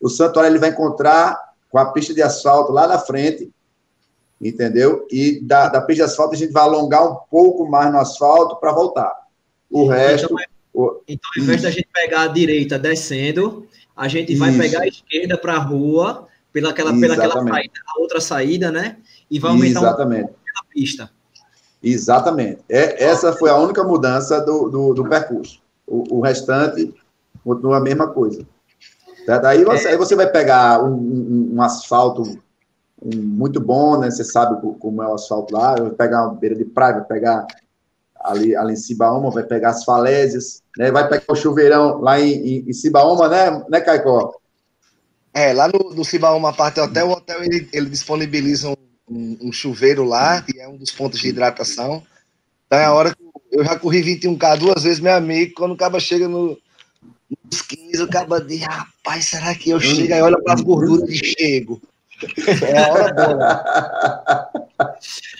[0.00, 1.36] O santuário ele vai encontrar
[1.70, 3.50] com a pista de asfalto lá na frente,
[4.40, 5.06] entendeu?
[5.10, 8.56] E da, da pista de asfalto a gente vai alongar um pouco mais no asfalto
[8.56, 9.12] para voltar.
[9.70, 10.24] O então, resto.
[10.26, 11.00] Então, o...
[11.08, 14.58] então ao invés da gente pegar a direita descendo, a gente vai Isso.
[14.58, 18.98] pegar a esquerda para a rua, pela aquela, pela aquela saída, a outra saída, né?
[19.30, 20.24] E vai aumentar Exatamente.
[20.24, 21.10] um pouco a pista.
[21.82, 22.60] Exatamente.
[22.68, 25.60] É, essa foi a única mudança do, do, do percurso.
[25.86, 26.94] O, o, restante
[27.44, 28.44] continua a mesma coisa.
[29.26, 29.90] Daí você, é.
[29.92, 32.22] aí você vai pegar um, um, um asfalto
[33.02, 34.10] um, muito bom, né?
[34.10, 37.46] Você sabe como é o asfalto lá, vai pegar uma beira de praia, vai pegar
[38.20, 40.90] ali, ali em Cibaúma, vai pegar as falésias, né?
[40.90, 44.32] Vai pegar o chuveirão lá em, em, em Cibaúma, né, né, Caicó?
[45.32, 48.76] É, lá no, no Cibaúma, a parte do hotel, o hotel ele, ele disponibiliza um,
[49.08, 52.02] um, chuveiro lá, que é um dos pontos de hidratação.
[52.66, 55.76] Então é a hora que eu já corri 21K duas vezes, meu amigo, quando o
[55.76, 56.58] cara chega no,
[57.44, 60.12] nos 15, o cara diz, rapaz, será que eu chego?
[60.12, 61.80] Aí olha para as gorduras e chego.
[62.62, 64.50] É a hora boa.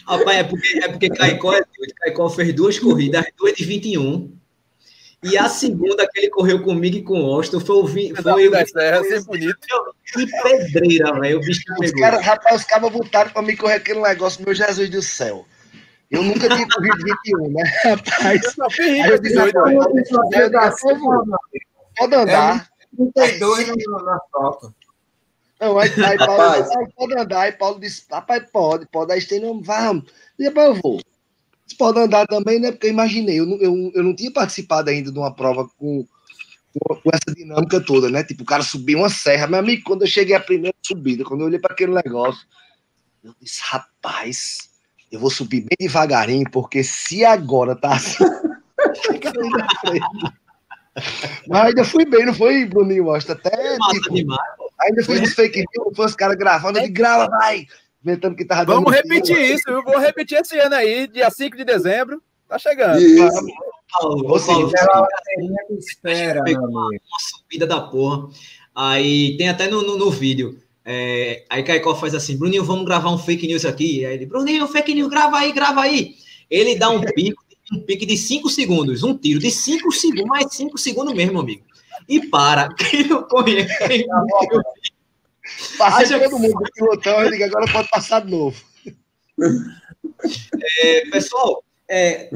[0.07, 1.62] Rapaz, é porque, é porque Caicó, é
[2.01, 4.36] Caicó fez duas corridas, duas de 21.
[5.23, 8.51] E a segunda que ele correu comigo e com o Austin foi o vi, foi,
[8.51, 9.59] foi, foi, bonito.
[10.12, 11.39] Que pedreira, velho.
[11.39, 14.91] O bicho os cara, Rapaz, os caras botaram para mim correr aquele negócio, meu Jesus
[14.91, 15.47] do céu.
[16.11, 18.45] Eu nunca tinha corrido 21, né, rapaz?
[18.45, 19.35] Eu só fiz eu disse,
[21.99, 22.71] pode andar.
[23.17, 24.75] É 32 no, no asfalto.
[25.61, 27.41] Não, aí, aí Paulo disse, pode andar.
[27.41, 29.12] Aí Paulo disse, rapaz, pode, pode.
[29.12, 30.05] Aí tem, não, vamos.
[30.39, 31.01] E depois eu vou.
[31.67, 32.71] Você pode andar também, né?
[32.71, 36.07] Porque eu imaginei, eu não, eu, eu não tinha participado ainda de uma prova com,
[36.79, 38.23] com, essa dinâmica toda, né?
[38.23, 39.49] Tipo, o cara subiu uma serra.
[39.49, 42.47] Meu amigo, quando eu cheguei à primeira subida, quando eu olhei para aquele negócio,
[43.25, 44.69] eu disse, rapaz,
[45.11, 48.25] eu vou subir bem devagarinho, porque se agora tá assim.
[51.47, 53.35] Mas ainda fui bem, não foi, Bruninho Mostra?
[53.35, 53.77] Até.
[53.91, 54.14] Tipo,
[54.81, 57.67] ainda fiz uns fake news, os caras gravando, ele grava, vai!
[58.07, 61.64] Inventando que tava Vamos repetir isso, eu vou repetir esse ano aí, dia 5 de
[61.64, 62.22] dezembro.
[62.48, 63.00] Tá chegando.
[63.00, 63.46] Isso.
[64.00, 64.61] Ou seja,
[65.76, 68.28] espera, uma subida da porra.
[68.72, 70.57] Aí tem até no, no, no vídeo.
[70.84, 74.07] É, aí Caicó faz assim, Bruninho, vamos gravar um fake news aqui.
[74.07, 76.14] Aí ele, Bruninho, fake news, grava aí, grava aí.
[76.48, 80.54] Ele dá um pico um pique de 5 segundos, um tiro de 5 segundos, mais
[80.54, 81.64] 5 segundos mesmo, amigo.
[82.09, 84.07] E para, quem não conhece.
[85.78, 88.57] Passei todo mundo do pilotão, eu digo, agora pode passar de novo.
[90.80, 92.30] É, pessoal, é,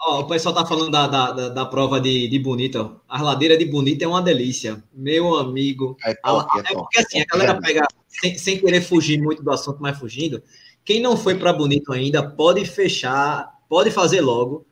[0.00, 2.90] ó, o pessoal tá falando da, da, da, prova de, de Bonita.
[3.08, 4.82] A ladeiras de Bonita é uma delícia.
[4.92, 5.96] Meu amigo.
[6.04, 9.42] É, top, a, é, é porque assim, a galera pega sem, sem querer fugir muito
[9.42, 10.42] do assunto, mas fugindo,
[10.84, 14.66] quem não foi para Bonito ainda, pode fechar, pode fazer logo,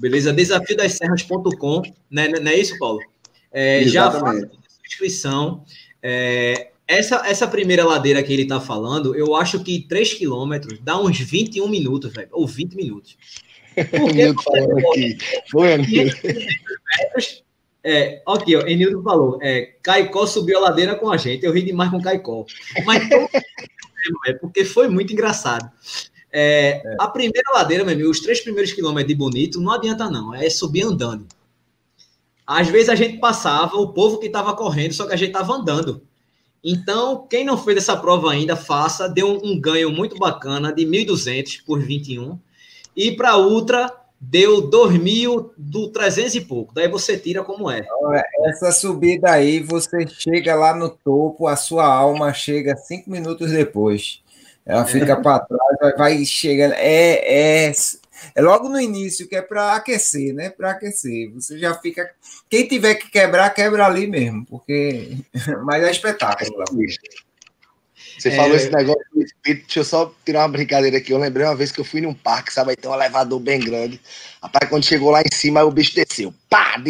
[0.00, 0.32] beleza?
[0.32, 3.00] Desafio das serras.com, né, não é isso, Paulo?
[3.52, 4.48] É, já faz a
[4.86, 5.64] inscrição.
[6.02, 10.98] É, essa, essa primeira ladeira que ele está falando, eu acho que 3 quilômetros dá
[10.98, 13.16] uns 21 minutos, velho, ou 20 minutos.
[13.76, 15.18] Porque aqui.
[15.50, 15.68] Foi,
[17.84, 21.62] É, aqui, ó, Enildo falou, é, Caicó subiu a ladeira com a gente, eu ri
[21.62, 22.44] demais com Caicó.
[22.84, 23.08] Mas
[24.26, 25.70] é porque foi muito engraçado.
[26.32, 26.96] É, é.
[26.98, 30.50] A primeira ladeira, meu amigo, os três primeiros quilômetros de Bonito, não adianta não, é
[30.50, 31.26] subir andando.
[32.46, 35.54] Às vezes a gente passava, o povo que estava correndo, só que a gente estava
[35.54, 36.02] andando.
[36.62, 39.08] Então, quem não fez essa prova ainda, faça.
[39.08, 42.38] Deu um, um ganho muito bacana de 1.200 por 21.
[42.96, 46.74] E para Ultra, deu 2.000 do 300 e pouco.
[46.74, 47.86] Daí você tira como é.
[48.44, 54.20] Essa subida aí, você chega lá no topo, a sua alma chega cinco minutos depois.
[54.66, 55.16] Ela fica é.
[55.16, 56.74] para trás, vai, vai chegando.
[56.74, 57.72] É, é,
[58.34, 60.50] é logo no início, que é para aquecer, né?
[60.50, 61.30] Para aquecer.
[61.32, 62.10] Você já fica.
[62.48, 65.16] Quem tiver que quebrar, quebra ali mesmo, porque.
[65.64, 66.64] Mas é espetáculo lá.
[68.18, 68.36] Você é...
[68.36, 71.12] falou esse negócio do espírito, deixa eu só tirar uma brincadeira aqui.
[71.12, 72.70] Eu lembrei uma vez que eu fui num parque, sabe?
[72.70, 74.00] Aí tem um elevador bem grande.
[74.42, 76.34] Rapaz, quando chegou lá em cima, o bicho desceu.
[76.50, 76.82] Pá!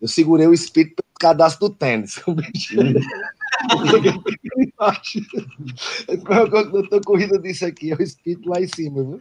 [0.00, 2.20] Eu segurei o espírito pelo cadastro do tênis.
[2.26, 2.74] O bicho.
[6.08, 9.20] eu tô corrida disso aqui, é o espírito lá em cima, viu?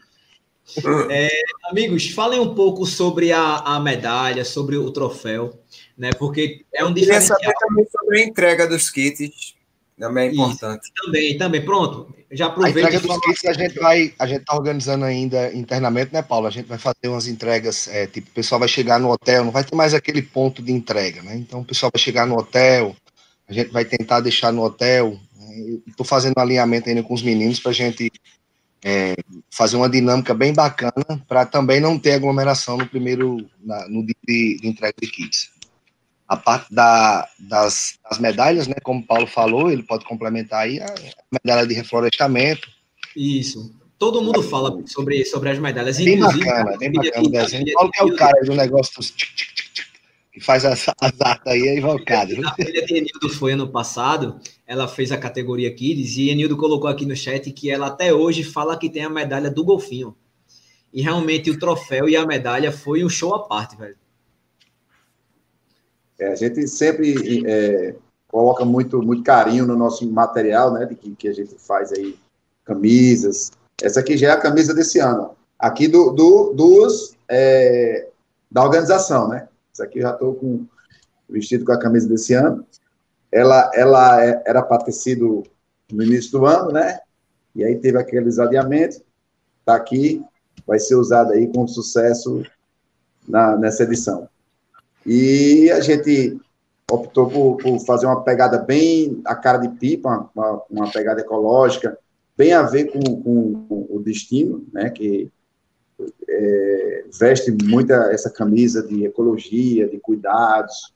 [1.09, 1.29] É,
[1.69, 5.59] amigos, falem um pouco sobre a, a medalha, sobre o troféu,
[5.97, 6.11] né?
[6.17, 7.37] Porque é um diferencial.
[7.37, 9.55] Eu queria saber também sobre a entrega dos kits
[10.01, 10.81] também é importante.
[10.85, 11.63] Isso, também, também.
[11.63, 12.11] Pronto.
[12.31, 12.79] Já aproveita.
[12.79, 16.47] A entrega dos kits a gente vai, a gente tá organizando ainda internamente, né, Paulo?
[16.47, 19.51] A gente vai fazer umas entregas, é, tipo, o pessoal vai chegar no hotel, não
[19.51, 21.35] vai ter mais aquele ponto de entrega, né?
[21.35, 22.95] Então o pessoal vai chegar no hotel,
[23.47, 25.19] a gente vai tentar deixar no hotel.
[25.87, 26.09] Estou né?
[26.09, 28.11] fazendo um alinhamento ainda com os meninos para a gente
[28.83, 29.15] é,
[29.49, 34.15] fazer uma dinâmica bem bacana para também não ter aglomeração no primeiro, na, no dia
[34.27, 35.51] de, de entrega de kits
[36.31, 38.75] a parte da, das, das, medalhas, né?
[38.81, 40.95] Como o Paulo falou, ele pode complementar aí a
[41.29, 42.69] medalha de reflorestamento.
[43.13, 43.75] Isso.
[43.99, 45.97] Todo mundo fala sobre, sobre as medalhas.
[45.97, 47.65] Bem bacana, bem bacana o desenho.
[47.73, 49.49] Paulo que é o cara do negócio dos tic, tic,
[50.31, 52.33] que faz as, as artes aí, é invocado.
[52.47, 56.89] A filha de Enildo foi ano passado, ela fez a categoria Kids, e Enildo colocou
[56.89, 60.15] aqui no chat que ela até hoje fala que tem a medalha do golfinho.
[60.93, 63.95] E realmente o troféu e a medalha foi um show à parte, velho.
[66.19, 67.95] É, a gente sempre é,
[68.27, 72.17] coloca muito, muito carinho no nosso material, né, de que, que a gente faz aí,
[72.63, 73.51] camisas.
[73.81, 75.31] Essa aqui já é a camisa desse ano.
[75.57, 78.07] Aqui do, do dos, é,
[78.49, 79.47] da organização, né?
[79.73, 80.65] Essa aqui eu já estou com
[81.29, 82.65] vestido com a camisa desse ano.
[83.31, 85.43] Ela, ela é, era para ter sido
[85.91, 86.99] no início do ano, né?
[87.55, 89.01] E aí teve aqueles adiamentos.
[89.59, 90.23] Está aqui,
[90.65, 92.43] vai ser usada aí com sucesso
[93.27, 94.27] na, nessa edição.
[95.05, 96.39] E a gente
[96.91, 101.97] optou por, por, fazer uma pegada bem a cara de pipa, uma, uma pegada ecológica,
[102.37, 105.31] bem a ver com, com, com o destino, né, que
[107.19, 110.93] veste muita essa camisa de ecologia, de cuidados,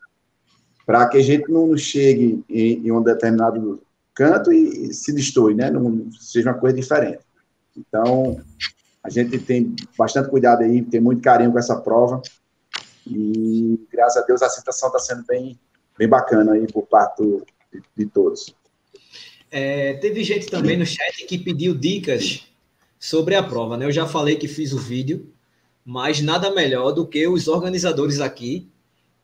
[0.86, 3.82] para que a gente não chegue em, em, um determinado
[4.14, 7.20] canto e, se destoie, né, não seja uma coisa diferente.
[7.76, 8.40] Então,
[9.04, 12.22] a gente tem bastante cuidado aí, tem muito carinho com essa prova,
[13.06, 15.60] e graças a Deus a aceitação está sendo bem,
[15.98, 18.56] bem bacana aí por parte de, de, todos.
[19.52, 22.48] É, teve gente também no chat que pediu dicas
[23.00, 23.86] sobre a prova, né?
[23.86, 25.32] Eu já falei que fiz o vídeo,
[25.86, 28.68] mas nada melhor do que os organizadores aqui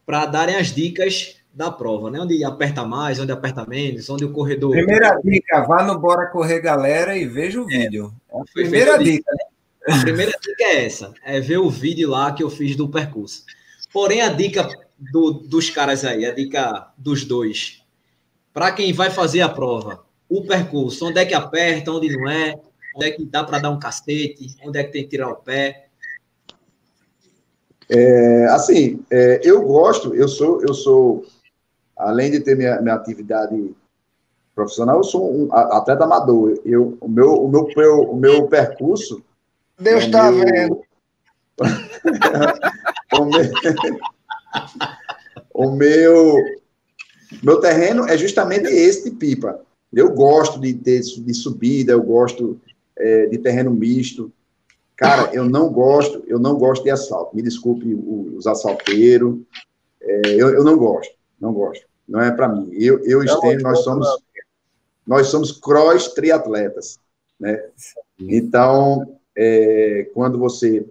[0.05, 2.19] para darem as dicas da prova, né?
[2.19, 4.71] Onde aperta mais, onde aperta menos, onde o corredor.
[4.71, 8.13] Primeira dica, vá no Bora Correr Galera e veja o é, vídeo.
[8.29, 9.31] É, primeira dica.
[9.31, 9.95] Né?
[9.95, 13.43] A primeira dica é essa, é ver o vídeo lá que eu fiz do percurso.
[13.91, 14.69] Porém, a dica
[15.11, 17.83] do, dos caras aí, a dica dos dois,
[18.53, 22.57] para quem vai fazer a prova, o percurso, onde é que aperta, onde não é,
[22.95, 25.35] onde é que dá para dar um cacete, onde é que tem que tirar o
[25.35, 25.87] pé.
[27.93, 31.25] É, assim, é, eu gosto, eu sou, eu sou,
[31.97, 33.75] além de ter minha, minha atividade
[34.55, 36.57] profissional, eu sou um atleta amador.
[36.63, 39.21] Eu, o, meu, o, meu, o meu percurso.
[39.77, 40.45] Deus está meu...
[40.45, 40.81] vendo.
[43.19, 43.51] o, meu,
[45.53, 46.35] o meu,
[47.43, 49.59] meu terreno é justamente esse de pipa.
[49.91, 52.57] Eu gosto de, ter, de subida, eu gosto
[52.97, 54.31] é, de terreno misto.
[55.01, 57.35] Cara, eu não gosto, eu não gosto de assalto.
[57.35, 59.39] Me desculpe os assalteiros.
[59.99, 61.87] É, eu, eu não gosto, não gosto.
[62.07, 62.69] Não é para mim.
[62.73, 64.07] Eu, eu e Stênio, nós somos
[65.07, 66.99] nós somos cross triatletas,
[67.39, 67.67] né?
[68.19, 70.87] Então, é, quando você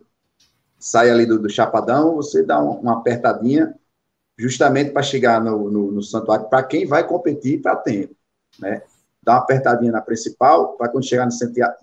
[0.77, 3.73] sai ali do, do Chapadão, você dá uma, uma apertadinha,
[4.37, 8.17] justamente para chegar no, no, no santuário, para quem vai competir para tempo,
[8.59, 8.83] né?
[9.23, 11.33] Dá uma apertadinha na principal, para quando chegar no,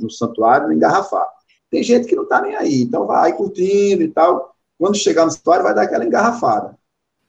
[0.01, 1.36] no santuário, não engarrafar.
[1.69, 4.55] Tem gente que não está nem aí, então vai curtindo e tal.
[4.77, 6.77] Quando chegar no santuário, vai dar aquela engarrafada.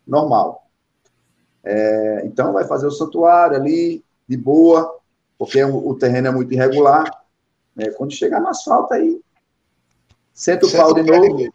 [0.07, 0.67] Normal.
[1.65, 4.97] É, então, vai fazer o santuário ali, de boa,
[5.37, 7.11] porque o, o terreno é muito irregular.
[7.75, 7.91] Né?
[7.91, 9.21] Quando chegar no asfalto, aí
[10.33, 11.51] senta o pau de novo,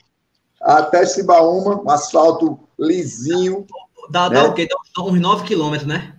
[0.61, 3.65] até Cibaúma, um asfalto lisinho.
[4.09, 4.35] Dá, né?
[4.41, 4.67] dá o quê?
[4.67, 6.17] Dá uns 9 quilômetros, né?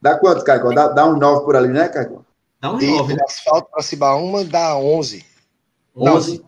[0.00, 0.72] Dá quanto, Caicó?
[0.72, 2.25] Dá, dá uns 9 por ali, né, Caicó?
[2.66, 3.14] Dá uns 9.
[3.14, 3.20] Né?
[3.26, 5.24] asfalto para Cibaúma dá 11.
[5.96, 6.44] 11?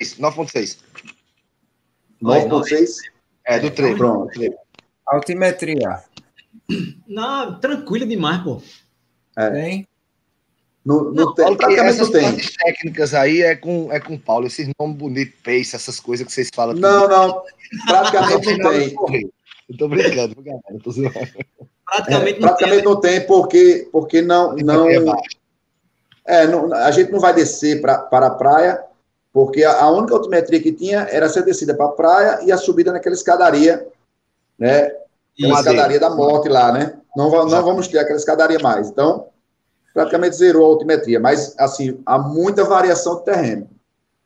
[0.00, 0.78] 9.6.
[2.22, 2.96] 9.6?
[3.44, 3.96] É, do treino.
[3.96, 4.40] Pronto.
[5.06, 6.02] Altimetria.
[7.06, 8.62] Não, tranquilo demais, pô.
[9.36, 9.50] É.
[9.50, 9.88] Tem?
[10.84, 11.46] No, no não, tem,
[11.78, 12.36] essas tem.
[12.36, 16.50] técnicas aí é com, é com Paulo, esses nomes bonitos, pace, essas coisas que vocês
[16.52, 16.74] falam.
[16.74, 17.42] Não, não,
[17.86, 18.70] praticamente não
[19.06, 19.32] tem.
[19.68, 20.62] Eu tô brincando, galera.
[20.82, 20.92] Tô
[21.84, 22.84] praticamente, é, não, praticamente tem.
[22.84, 24.56] não tem, porque, porque não.
[24.56, 24.98] não é,
[26.46, 28.82] não, a gente não vai descer pra, para a praia,
[29.32, 32.56] porque a, a única altimetria que tinha era ser descida para a praia e a
[32.56, 33.86] subida naquela escadaria,
[34.58, 34.92] né?
[35.40, 36.94] Uma escadaria da morte lá, né?
[37.16, 38.88] Não, não vamos ter aquela escadaria mais.
[38.88, 39.26] Então,
[39.92, 43.68] praticamente zerou a altimetria, mas, assim, há muita variação de terreno.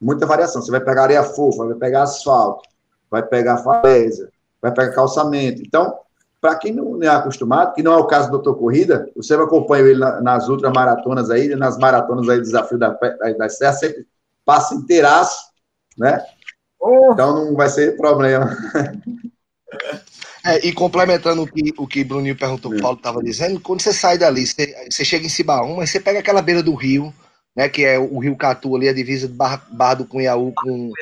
[0.01, 0.61] Muita variação.
[0.61, 2.69] Você vai pegar areia fofa, vai pegar asfalto,
[3.11, 4.29] vai pegar falésia,
[4.61, 5.63] vai pegar calçamento.
[5.63, 5.99] Então,
[6.47, 9.85] para quem não é acostumado, que não é o caso do doutor Corrida, você acompanha
[9.85, 12.91] ele nas outras maratonas aí, nas maratonas aí, desafio da,
[13.37, 14.07] da Serra, sempre
[14.45, 15.37] passa inteiraço,
[15.99, 16.25] né?
[16.79, 17.11] Oh.
[17.13, 18.57] Então não vai ser problema.
[20.45, 23.93] É, e complementando o que o que Bruninho perguntou, o Paulo estava dizendo, quando você
[23.93, 27.13] sai dali, você, você chega em Cibaúma, você pega aquela beira do rio,
[27.55, 30.93] né, que é o Rio Catu ali, a divisa de Barra, Barra do Cunhaú com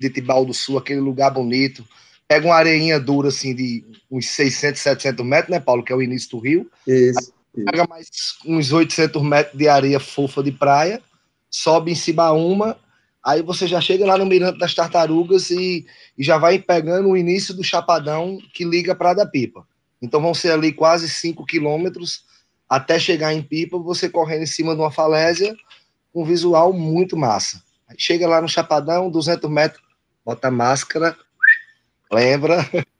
[0.00, 1.86] de Tibau do Sul, aquele lugar bonito.
[2.26, 6.02] Pega uma areinha dura, assim, de uns 600, 700 metros, né, Paulo, que é o
[6.02, 6.70] início do rio.
[6.86, 7.32] Isso.
[7.54, 8.08] Pega mais
[8.44, 11.02] uns 800 metros de areia fofa de praia,
[11.50, 12.78] sobe em Cibaúma,
[13.24, 15.86] aí você já chega lá no Mirante das Tartarugas e
[16.16, 19.66] e já vai pegando o início do Chapadão que liga para da Pipa.
[20.00, 22.24] Então vão ser ali quase 5 quilômetros
[22.68, 25.54] até chegar em Pipa, você correndo em cima de uma falésia,
[26.12, 27.62] com um visual muito massa.
[27.88, 29.82] Aí chega lá no Chapadão, 200 metros,
[30.24, 31.16] bota máscara,
[32.10, 32.58] lembra,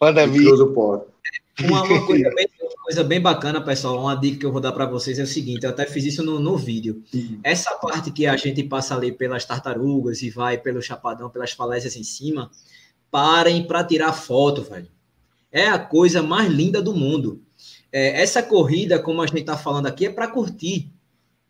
[0.00, 0.54] pandemia.
[0.54, 2.48] Uma, uma coisa, bem,
[2.82, 5.64] coisa, bem, bacana, pessoal, uma dica que eu vou dar para vocês é o seguinte,
[5.64, 7.04] eu até fiz isso no, no vídeo.
[7.44, 11.94] Essa parte que a gente passa ali pelas tartarugas e vai pelo chapadão, pelas falésias
[11.96, 12.50] em cima,
[13.10, 14.88] parem para tirar foto, velho.
[15.52, 17.42] É a coisa mais linda do mundo.
[17.92, 20.90] É, essa corrida, como a gente está falando aqui, é para curtir,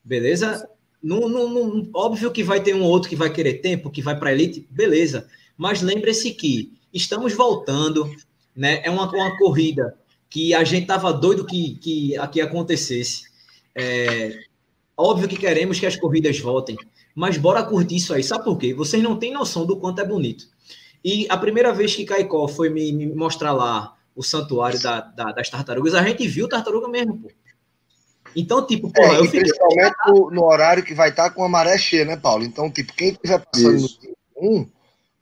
[0.03, 0.69] beleza?
[1.03, 4.19] No, no, no, óbvio que vai ter um outro que vai querer tempo, que vai
[4.19, 5.29] para elite, beleza.
[5.57, 8.11] Mas lembre-se que estamos voltando,
[8.61, 8.83] né?
[8.85, 9.97] É uma, uma corrida
[10.29, 13.23] que a gente tava doido que, que aqui acontecesse.
[13.75, 14.39] É,
[14.95, 16.77] óbvio que queremos que as corridas voltem,
[17.15, 18.23] mas bora curtir isso aí.
[18.23, 18.75] Sabe por quê?
[18.75, 20.45] Vocês não têm noção do quanto é bonito.
[21.03, 25.33] E a primeira vez que Caicó foi me, me mostrar lá o santuário da, da,
[25.33, 27.31] das tartarugas, a gente viu tartaruga mesmo, pô.
[28.37, 29.41] Então, tipo, pô, é, eu fiquei...
[29.41, 32.45] Principalmente no, no, horário que vai estar tá com a maré cheia, né, Paulo?
[32.45, 33.99] Então, tipo, quem estiver passando Isso.
[34.37, 34.69] no um,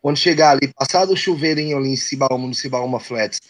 [0.01, 3.41] quando chegar ali, passar do chuveirinho ali em Cibaúma, no Cibaúma Flats,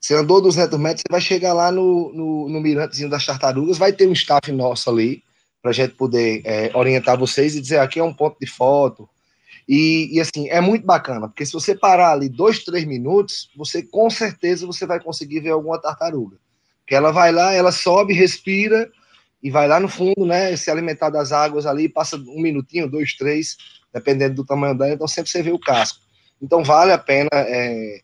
[0.00, 3.92] você andou 200 metros, você vai chegar lá no, no, no mirantezinho das tartarugas, vai
[3.92, 5.22] ter um staff nosso ali,
[5.60, 9.08] para gente poder é, orientar vocês e dizer aqui é um ponto de foto.
[9.68, 13.82] E, e, assim, é muito bacana, porque se você parar ali dois, três minutos, você
[13.82, 16.36] com certeza você vai conseguir ver alguma tartaruga.
[16.86, 18.88] Que ela vai lá, ela sobe, respira
[19.42, 20.56] e vai lá no fundo, né?
[20.56, 23.56] Se alimentar das águas ali, passa um minutinho, dois, três,
[23.96, 26.00] dependendo do tamanho dela, então sempre você vê o casco.
[26.40, 28.00] Então vale a pena é,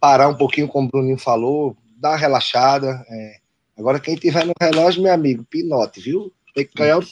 [0.00, 3.06] parar um pouquinho, como o Bruninho falou, dar uma relaxada.
[3.08, 3.36] É.
[3.78, 6.32] Agora, quem tiver no relógio, meu amigo, pinote, viu?
[6.52, 7.04] Tem que ganhar o.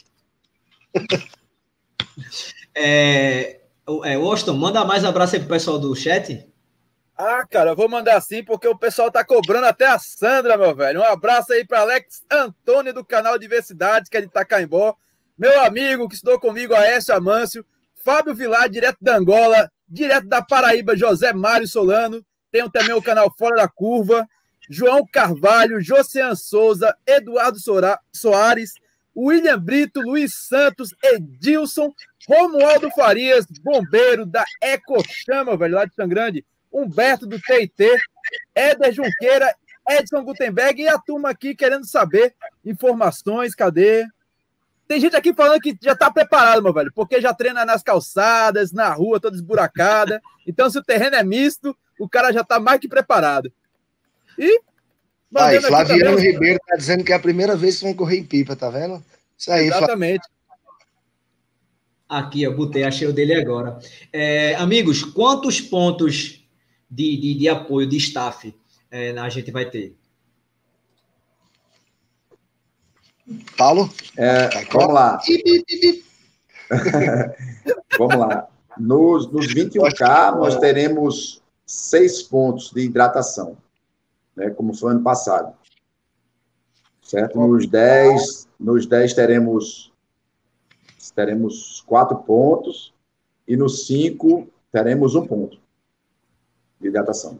[2.75, 3.61] é,
[4.03, 6.45] é, Austin, manda mais abraço aí pro pessoal do chat.
[7.17, 10.75] Ah, cara, eu vou mandar sim, porque o pessoal tá cobrando até a Sandra, meu
[10.75, 10.99] velho.
[10.99, 14.93] Um abraço aí para Alex Antônio, do canal Diversidade, que é de Itacaimbó.
[15.37, 17.65] Meu amigo que estudou comigo, Aécio Amâncio.
[18.07, 19.69] Fábio Vilar, direto da Angola.
[19.85, 22.25] Direto da Paraíba, José Mário Solano.
[22.49, 24.25] Tenho também o canal Fora da Curva.
[24.69, 27.57] João Carvalho, Josean Souza, Eduardo
[28.13, 28.75] Soares,
[29.15, 31.93] William Brito, Luiz Santos, Edilson,
[32.25, 37.73] Romualdo Farias, bombeiro da Ecochama, velho, lá de Grande, Humberto do TIT,
[38.55, 39.53] Éder Junqueira,
[39.89, 42.33] Edson Gutenberg e a turma aqui querendo saber
[42.63, 44.05] informações, cadê?
[44.87, 48.71] Tem gente aqui falando que já tá preparado, meu velho, porque já treina nas calçadas,
[48.71, 50.21] na rua, toda esburacada.
[50.45, 53.51] Então, se o terreno é misto, o cara já tá mais que preparado.
[54.39, 54.61] E.
[55.35, 58.55] Aí, Flaviano Ribeiro tá dizendo que é a primeira vez que vai correr em pipa,
[58.55, 59.03] tá vendo?
[59.37, 60.25] Isso aí, Exatamente.
[62.07, 63.77] Aqui, eu botei, achei o dele agora.
[64.13, 66.47] É, amigos, quantos pontos
[66.89, 68.55] de, de, de apoio de staff
[68.89, 69.93] é, a gente vai ter?
[73.57, 73.89] Paulo?
[74.17, 75.19] É, vamos lá.
[77.97, 78.47] vamos lá.
[78.77, 83.57] Nos, nos 21K, nós teremos seis pontos de hidratação,
[84.35, 85.53] né, como foi ano passado.
[87.01, 87.39] Certo?
[87.39, 89.91] Nos 10, nos 10 teremos,
[91.15, 92.93] teremos quatro pontos
[93.47, 95.57] e nos 5 teremos um ponto
[96.79, 97.39] de hidratação.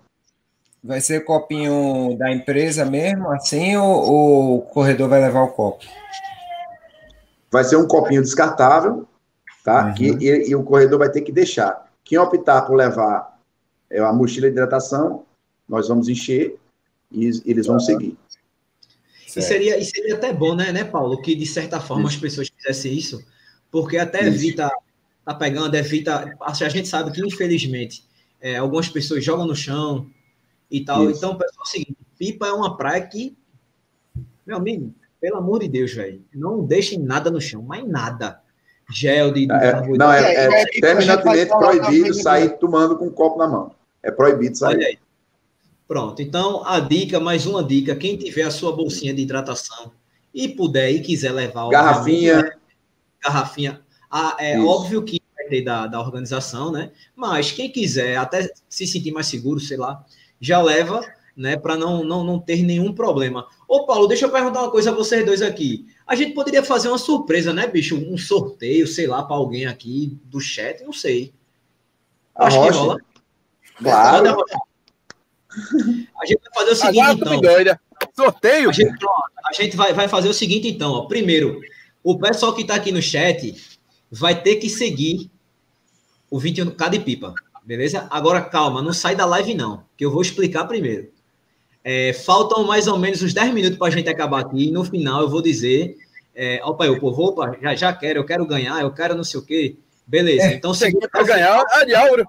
[0.84, 5.84] Vai ser copinho da empresa mesmo, assim, ou, ou o corredor vai levar o copo?
[7.52, 9.08] Vai ser um copinho descartável,
[9.64, 9.88] tá?
[9.88, 9.94] Uhum.
[9.96, 11.88] Que, e, e, o corredor vai ter que deixar.
[12.04, 13.38] Quem optar por levar
[13.90, 15.26] é, a mochila de hidratação,
[15.68, 16.58] nós vamos encher
[17.12, 18.18] e eles vão seguir.
[19.36, 22.16] E seria, e seria até bom, né, né, Paulo, que de certa forma isso.
[22.16, 23.24] as pessoas fizessem isso,
[23.72, 24.30] porque até isso.
[24.30, 24.72] evita,
[25.26, 26.36] tá pegando, evita.
[26.42, 28.04] A gente sabe que, infelizmente,
[28.40, 30.10] é, algumas pessoas jogam no chão,
[30.70, 31.10] e tal.
[31.10, 31.18] Isso.
[31.18, 33.38] Então, pessoal, é o seguinte, Pipa é uma praia que,
[34.46, 38.42] meu amigo, pelo amor de Deus, velho, não deixem nada no chão, mais nada.
[38.90, 39.48] Gel de.
[39.52, 43.76] É, não, é, é, é terminantemente proibido sair tomando com um copo na mão.
[44.02, 44.76] É proibido sair.
[44.76, 45.00] Olha aí.
[45.88, 49.92] Pronto, então a dica, mais uma dica: quem tiver a sua bolsinha de hidratação
[50.34, 51.68] e puder e quiser levar.
[51.70, 52.58] Garrafinha.
[53.22, 53.82] Garrafinha.
[54.10, 54.68] Ah, é Isso.
[54.68, 56.92] óbvio que vai ter da, da organização, né?
[57.16, 60.06] Mas quem quiser até se sentir mais seguro, sei lá,
[60.40, 61.02] já leva,
[61.36, 63.48] né, para não, não, não ter nenhum problema.
[63.68, 65.86] Ô, Paulo, deixa eu perguntar uma coisa a vocês dois aqui.
[66.06, 67.96] A gente poderia fazer uma surpresa, né, bicho?
[67.96, 71.34] Um sorteio, sei lá, para alguém aqui do chat, não sei.
[72.36, 72.98] Acho que rola.
[73.78, 74.44] Claro.
[76.22, 77.42] A gente vai fazer o seguinte, Agora então.
[77.42, 77.82] Doida.
[78.16, 78.70] Sorteio?
[78.70, 79.06] A gente,
[79.46, 80.92] a gente vai, vai fazer o seguinte, então.
[80.92, 81.06] Ó.
[81.08, 81.60] Primeiro,
[82.04, 83.80] o pessoal que está aqui no chat
[84.10, 85.30] vai ter que seguir
[86.30, 87.34] o 21K de pipa.
[87.68, 88.08] Beleza?
[88.10, 91.10] Agora, calma, não sai da live não, que eu vou explicar primeiro.
[91.84, 94.70] É, faltam mais ou menos uns 10 minutos para a gente acabar aqui.
[94.70, 95.98] E no final eu vou dizer.
[96.34, 99.42] É, opa, eu, povo, opa, já, já quero, eu quero ganhar, eu quero não sei
[99.42, 99.76] o quê.
[100.06, 102.26] Beleza, é, então você quer ganhar a de Álvaro.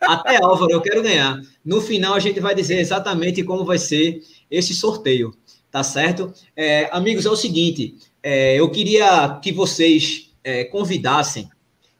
[0.00, 1.38] Até Álvaro, eu quero ganhar.
[1.62, 5.34] No final a gente vai dizer exatamente como vai ser esse sorteio,
[5.70, 6.32] tá certo?
[6.56, 11.50] É, amigos, é o seguinte, é, eu queria que vocês é, convidassem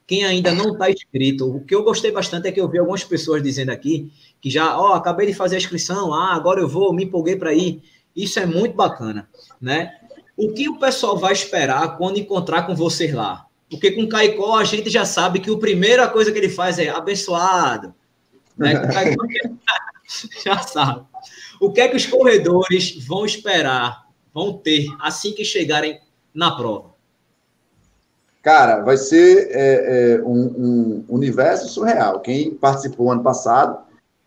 [0.06, 3.04] quem ainda não está inscrito, o que eu gostei bastante é que eu vi algumas
[3.04, 6.68] pessoas dizendo aqui que já, ó, oh, acabei de fazer a inscrição, ah, agora eu
[6.68, 7.82] vou, me empolguei para ir.
[8.14, 9.28] Isso é muito bacana,
[9.60, 9.94] né?
[10.36, 13.46] O que o pessoal vai esperar quando encontrar com vocês lá?
[13.70, 16.88] Porque com Caicó a gente já sabe que a primeira coisa que ele faz é
[16.88, 17.94] abençoado.
[18.56, 18.74] Né?
[18.92, 19.24] Caicó,
[20.44, 21.06] já sabe.
[21.60, 24.02] O que é que os corredores vão esperar,
[24.34, 26.00] vão ter assim que chegarem
[26.34, 26.91] na prova?
[28.42, 32.18] Cara, vai ser é, é, um, um, universo surreal.
[32.20, 33.78] Quem participou ano passado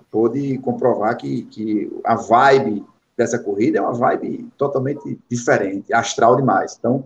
[0.09, 2.85] pôde comprovar que, que a vibe
[3.17, 6.77] dessa corrida é uma vibe totalmente diferente, astral demais.
[6.79, 7.03] Então,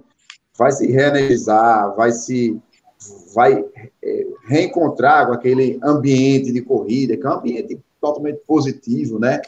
[0.55, 2.61] vai se reenergizar, vai se
[3.33, 3.65] vai
[4.03, 9.41] é, reencontrar com aquele ambiente de corrida, que é um ambiente totalmente positivo, né?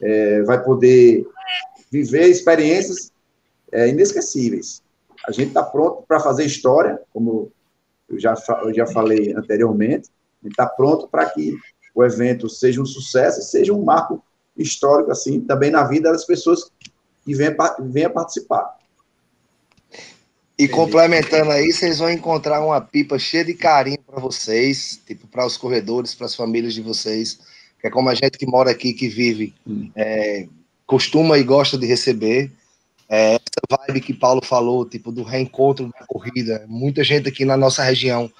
[0.00, 1.26] É, vai poder
[1.90, 3.10] viver experiências
[3.72, 4.80] é, inesquecíveis
[5.26, 7.52] a gente está pronto para fazer história, como
[8.08, 10.08] eu já, eu já falei anteriormente,
[10.42, 11.56] a gente está pronto para que
[11.94, 14.22] o evento seja um sucesso e seja um marco
[14.56, 16.70] histórico, assim, também na vida das pessoas
[17.24, 18.78] que venham, venham participar.
[20.58, 25.46] E complementando aí, vocês vão encontrar uma pipa cheia de carinho para vocês, tipo, para
[25.46, 27.38] os corredores, para as famílias de vocês,
[27.80, 29.90] que é como a gente que mora aqui, que vive, hum.
[29.96, 30.46] é,
[30.86, 32.52] costuma e gosta de receber.
[33.08, 33.38] É,
[33.70, 36.64] vibe que Paulo falou, tipo, do reencontro da corrida.
[36.68, 38.30] Muita gente aqui na nossa região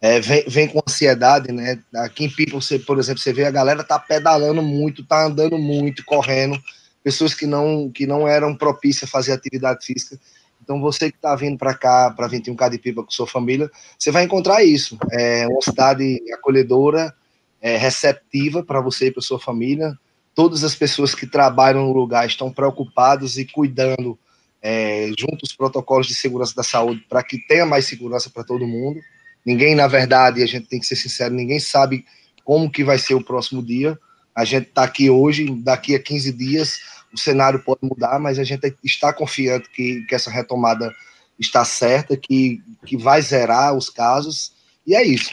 [0.00, 1.78] é, vem, vem com ansiedade, né?
[1.94, 5.58] Aqui em Pipa, você, por exemplo, você vê a galera tá pedalando muito, tá andando
[5.58, 6.60] muito, correndo.
[7.02, 10.18] Pessoas que não, que não eram propícias a fazer atividade física.
[10.62, 14.10] Então, você que está vindo para cá, para 21K de Pipa com sua família, você
[14.10, 14.98] vai encontrar isso.
[15.10, 17.14] É uma cidade acolhedora,
[17.60, 19.96] é, receptiva para você e para sua família
[20.34, 24.18] todas as pessoas que trabalham no lugar estão preocupados e cuidando
[24.62, 28.66] é, junto os protocolos de segurança da saúde para que tenha mais segurança para todo
[28.66, 29.00] mundo.
[29.44, 32.04] Ninguém, na verdade, a gente tem que ser sincero, ninguém sabe
[32.44, 33.98] como que vai ser o próximo dia.
[34.34, 36.78] A gente está aqui hoje, daqui a 15 dias
[37.12, 40.94] o cenário pode mudar, mas a gente está confiante que, que essa retomada
[41.38, 44.52] está certa, que, que vai zerar os casos,
[44.86, 45.30] e é isso.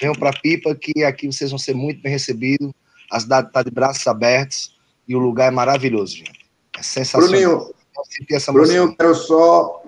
[0.00, 2.72] Venham para Pipa, que aqui vocês vão ser muito bem recebidos,
[3.10, 6.44] a cidade está de braços abertos, e o lugar é maravilhoso, gente.
[6.76, 7.28] É sensacional.
[7.28, 7.74] Bruninho,
[8.52, 9.82] Bruninho quero só,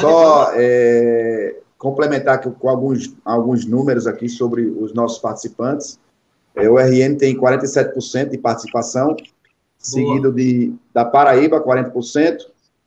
[0.00, 5.98] só é, complementar com alguns, alguns números aqui sobre os nossos participantes.
[6.54, 9.18] É, o RN tem 47% de participação, Boa.
[9.78, 12.38] seguido de, da Paraíba, 40%,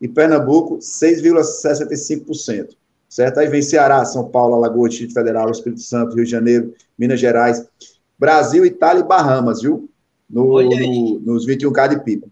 [0.01, 2.69] e Pernambuco, 6,65%.
[3.07, 3.39] Certo?
[3.39, 7.65] Aí vem Ceará, São Paulo, Alagoas, Distrito Federal, Espírito Santo, Rio de Janeiro, Minas Gerais,
[8.17, 9.89] Brasil, Itália e Bahamas, viu?
[10.29, 12.27] No, no, nos 21K de pipa.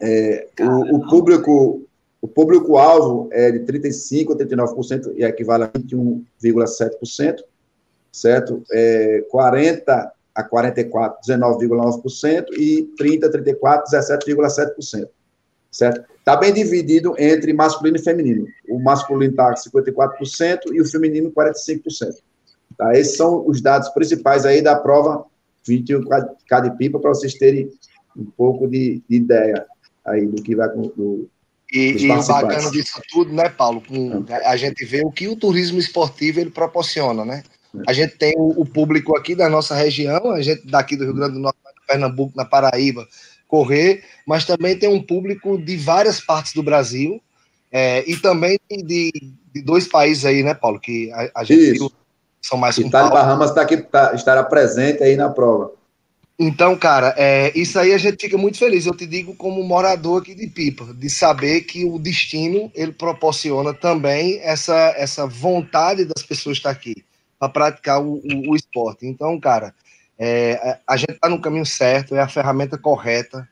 [0.00, 1.86] É, o, o, público
[2.20, 7.36] o público-alvo é de 35% a 39% e equivale a 21,7%,
[8.12, 8.62] certo?
[8.72, 15.08] É, 40% a 44%, 19,9% e 30% a 34%, 17,7%,
[15.70, 16.04] certo?
[16.18, 18.46] Está bem dividido entre masculino e feminino.
[18.68, 22.16] O masculino está 54% e o feminino 45%.
[22.76, 22.92] Tá?
[22.98, 25.24] Esses são os dados principais aí da prova
[25.66, 27.70] 21K de pipa, para vocês terem
[28.16, 29.64] um pouco de, de ideia
[30.06, 31.28] aí do que vai do,
[31.72, 33.82] e, e o bacana disso tudo, né, Paulo?
[33.86, 37.42] Com, a gente vê o que o turismo esportivo ele proporciona, né?
[37.86, 41.14] A gente tem o, o, público aqui da nossa região, a gente daqui do Rio
[41.14, 43.06] Grande do Norte, Pernambuco, na Paraíba,
[43.46, 47.20] correr, mas também tem um público de várias partes do Brasil
[47.70, 49.12] é, e também de,
[49.52, 50.80] de, dois países aí, né, Paulo?
[50.80, 51.72] Que a, a gente Isso.
[51.72, 51.92] viu
[52.40, 55.72] são mais Itália Bahamas tá aqui, tá, estará presente aí na prova.
[56.38, 58.84] Então, cara, é, isso aí a gente fica muito feliz.
[58.84, 63.72] Eu te digo como morador aqui de Pipa, de saber que o destino ele proporciona
[63.72, 67.04] também essa, essa vontade das pessoas estar aqui
[67.38, 69.06] para praticar o, o, o, esporte.
[69.06, 69.74] Então, cara,
[70.18, 73.48] é, a gente está no caminho certo, é a ferramenta correta,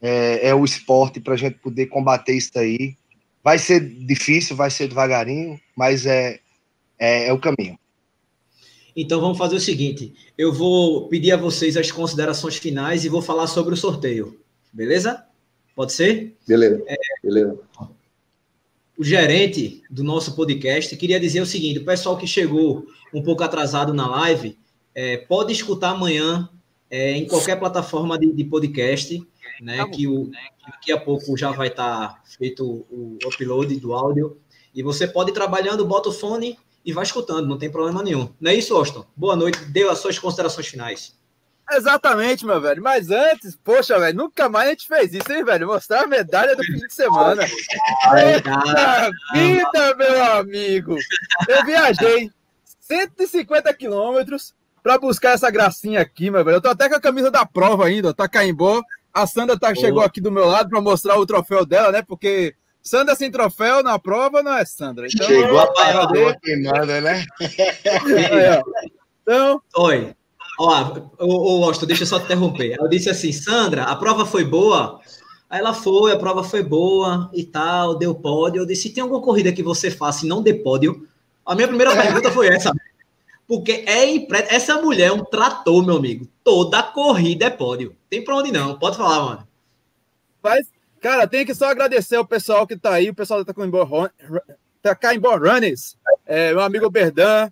[0.00, 2.94] é, é o esporte para a gente poder combater isso aí.
[3.42, 6.40] Vai ser difícil, vai ser devagarinho, mas é,
[6.98, 7.78] é, é o caminho.
[8.96, 13.20] Então vamos fazer o seguinte: eu vou pedir a vocês as considerações finais e vou
[13.20, 14.40] falar sobre o sorteio.
[14.72, 15.24] Beleza?
[15.74, 16.34] Pode ser?
[16.48, 16.82] Beleza.
[16.86, 17.58] É, Beleza.
[18.98, 23.42] O gerente do nosso podcast queria dizer o seguinte: o pessoal que chegou um pouco
[23.42, 24.58] atrasado na live
[24.94, 26.48] é, pode escutar amanhã
[26.90, 29.22] é, em qualquer plataforma de, de podcast,
[29.60, 29.76] né?
[29.76, 30.30] Tá que o,
[30.66, 34.38] daqui a pouco já vai estar tá feito o upload do áudio.
[34.74, 36.56] E você pode ir trabalhando, bota o fone
[36.86, 38.32] e vai escutando, não tem problema nenhum.
[38.40, 39.04] Não é isso, Austin?
[39.16, 41.18] Boa noite, deu as suas considerações finais.
[41.68, 42.80] Exatamente, meu velho.
[42.80, 45.66] Mas antes, poxa, velho, nunca mais a gente fez isso, hein, velho?
[45.66, 47.42] Mostrar a medalha do fim de semana.
[48.16, 50.96] Eita vida, meu amigo!
[51.48, 52.30] Eu viajei
[52.78, 56.58] 150 quilômetros para buscar essa gracinha aqui, meu velho.
[56.58, 58.80] Eu tô até com a camisa da prova ainda, tá caimbó.
[59.12, 62.00] A Sandra tá, chegou aqui do meu lado para mostrar o troféu dela, né?
[62.00, 62.54] Porque
[62.86, 65.08] Sandra sem troféu na prova não é Sandra.
[65.12, 67.26] Então, Chegou a parador queimada, né?
[67.40, 68.62] É,
[69.22, 69.60] então.
[69.76, 70.14] Oi.
[70.60, 72.76] Ó, o, Austin, deixa eu só te interromper.
[72.80, 75.00] Eu disse assim, Sandra, a prova foi boa?
[75.50, 78.62] Aí ela foi, a prova foi boa e tal, deu pódio.
[78.62, 81.08] Eu disse, tem alguma corrida que você faça e não dê pódio?
[81.44, 82.72] A minha primeira pergunta foi essa.
[83.48, 84.46] Porque é impre...
[84.48, 86.28] essa mulher é um trator, meu amigo.
[86.44, 87.96] Toda corrida é pódio.
[88.08, 88.78] Tem pra onde não.
[88.78, 89.48] Pode falar, mano.
[90.40, 90.68] Mas
[91.06, 93.54] Cara, tem que só agradecer o pessoal que tá aí, o pessoal da
[94.82, 95.96] Tacaimbo Runners,
[96.26, 97.48] é, meu amigo Berdan.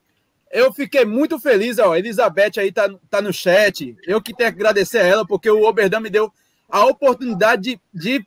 [0.50, 1.94] Eu fiquei muito feliz, ó.
[1.94, 3.96] Elizabeth aí tá, tá no chat.
[4.08, 6.32] Eu que tenho que agradecer a ela, porque o Oberdan me deu
[6.68, 8.26] a oportunidade de, de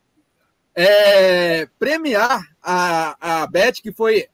[0.74, 4.28] é, premiar a, a Beth, que foi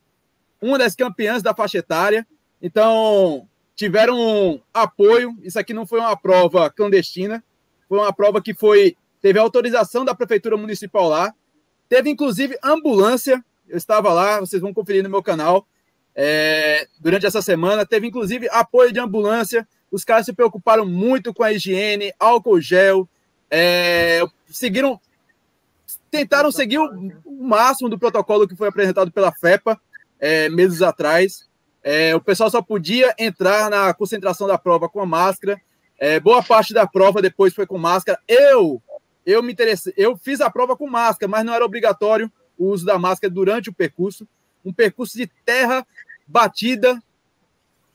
[0.62, 2.24] uma das campeãs da faixa etária.
[2.62, 5.36] Então, tiveram um apoio.
[5.42, 7.42] Isso aqui não foi uma prova clandestina,
[7.88, 11.33] foi uma prova que foi teve autorização da prefeitura municipal lá,
[11.89, 15.66] teve inclusive ambulância, eu estava lá, vocês vão conferir no meu canal,
[16.14, 21.43] é, durante essa semana, teve inclusive apoio de ambulância, os caras se preocuparam muito com
[21.43, 23.09] a higiene, álcool gel,
[23.51, 25.01] é, seguiram,
[26.11, 26.85] tentaram seguir o,
[27.25, 29.81] o, máximo do protocolo que foi apresentado pela FEPA
[30.20, 31.49] é, meses atrás.
[31.83, 35.59] É, o pessoal só podia entrar na concentração da prova com a máscara.
[35.99, 38.18] É, boa parte da prova depois foi com máscara.
[38.29, 38.83] Eu
[39.25, 42.85] eu me interessei, eu fiz a prova com máscara, mas não era obrigatório o uso
[42.85, 44.27] da máscara durante o percurso.
[44.64, 45.87] Um percurso de terra
[46.27, 47.03] batida,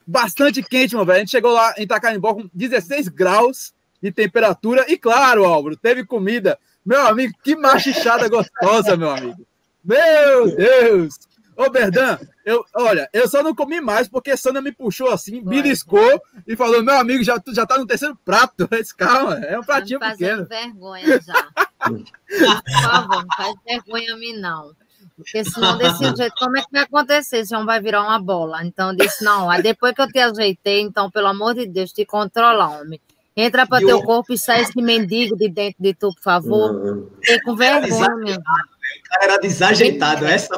[0.05, 1.17] bastante quente, meu velho.
[1.17, 6.05] A gente chegou lá em Itacaimbó com 16 graus de temperatura e, claro, Álvaro, teve
[6.05, 6.57] comida.
[6.85, 9.45] Meu amigo, que machichada gostosa, meu amigo.
[9.83, 11.28] Meu Deus!
[11.59, 15.41] Ô, Berdan, eu, olha, eu só não comi mais porque Sandra me puxou assim, me
[15.41, 18.65] beliscou e falou: meu amigo, já, já tá no terceiro prato.
[18.71, 20.45] Esse calma, é um pratinho tá pequeno.
[20.45, 21.47] vergonha já.
[21.83, 24.71] Por favor, não faz vergonha a mim, não.
[25.17, 27.45] Porque senão, desse jeito, como é que vai acontecer?
[27.45, 28.63] Se não vai virar uma bola.
[28.63, 31.91] Então, eu disse: não, aí depois que eu te ajeitei, então, pelo amor de Deus,
[31.91, 33.01] te controla, homem.
[33.35, 37.09] Entra para teu corpo e sai esse mendigo de dentro de tu, por favor.
[37.15, 38.37] Fiquei com vergonha, meu.
[38.37, 40.57] O cara era desajeitado, essa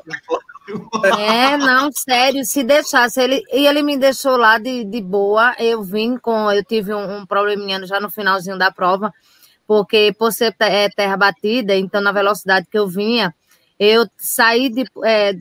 [1.19, 5.81] é, não, sério, se deixasse, ele, e ele me deixou lá de, de boa, eu
[5.83, 9.13] vim com, eu tive um, um probleminha já no finalzinho da prova,
[9.67, 13.33] porque por ser é, terra batida, então na velocidade que eu vinha,
[13.83, 15.33] eu saí de, é,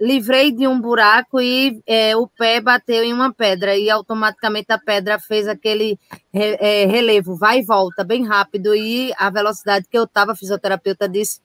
[0.00, 3.76] livrei de um buraco e é, o pé bateu em uma pedra.
[3.76, 5.98] E automaticamente a pedra fez aquele
[6.32, 8.76] re, é, relevo, vai e volta bem rápido.
[8.76, 11.40] E a velocidade que eu estava, a fisioterapeuta disse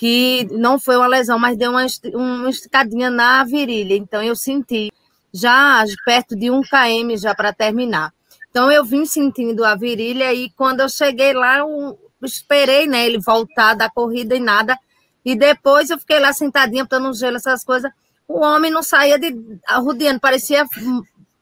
[0.00, 1.84] que não foi uma lesão, mas deu uma,
[2.14, 3.94] uma esticadinha na virilha.
[3.94, 4.90] Então eu senti
[5.30, 8.10] já perto de um km já para terminar.
[8.50, 13.20] Então eu vim sentindo a virilha e quando eu cheguei lá, eu esperei né, ele
[13.20, 14.74] voltar da corrida e nada.
[15.22, 17.92] E depois eu fiquei lá sentadinha, botando gelo, essas coisas.
[18.26, 19.36] O homem não saía de
[19.68, 20.64] arrudeando, parecia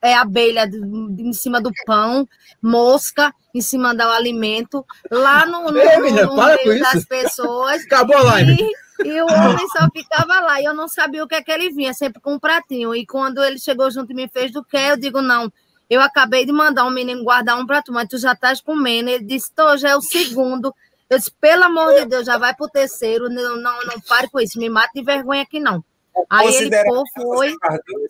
[0.03, 2.28] é, abelha de, de, em cima do pão,
[2.62, 7.82] mosca em cima do alimento, lá no, no, Ei, menina, no meio das pessoas.
[7.84, 8.57] Acabou a live.
[9.05, 11.51] E, e, o homem só ficava lá, e eu não sabia o que é que
[11.51, 12.94] ele vinha, sempre com um pratinho.
[12.94, 15.53] E quando ele chegou junto e me fez do que, eu digo, não,
[15.90, 19.09] eu acabei de mandar um menino guardar um prato, mas tu já estás comendo.
[19.09, 20.74] Ele disse, tô, já é o segundo.
[21.09, 24.38] Eu disse, pelo amor de Deus, já vai pro terceiro, não, não, não pare com
[24.38, 25.82] isso, me mate de vergonha aqui não.
[26.28, 27.55] Aí ele pô, foi,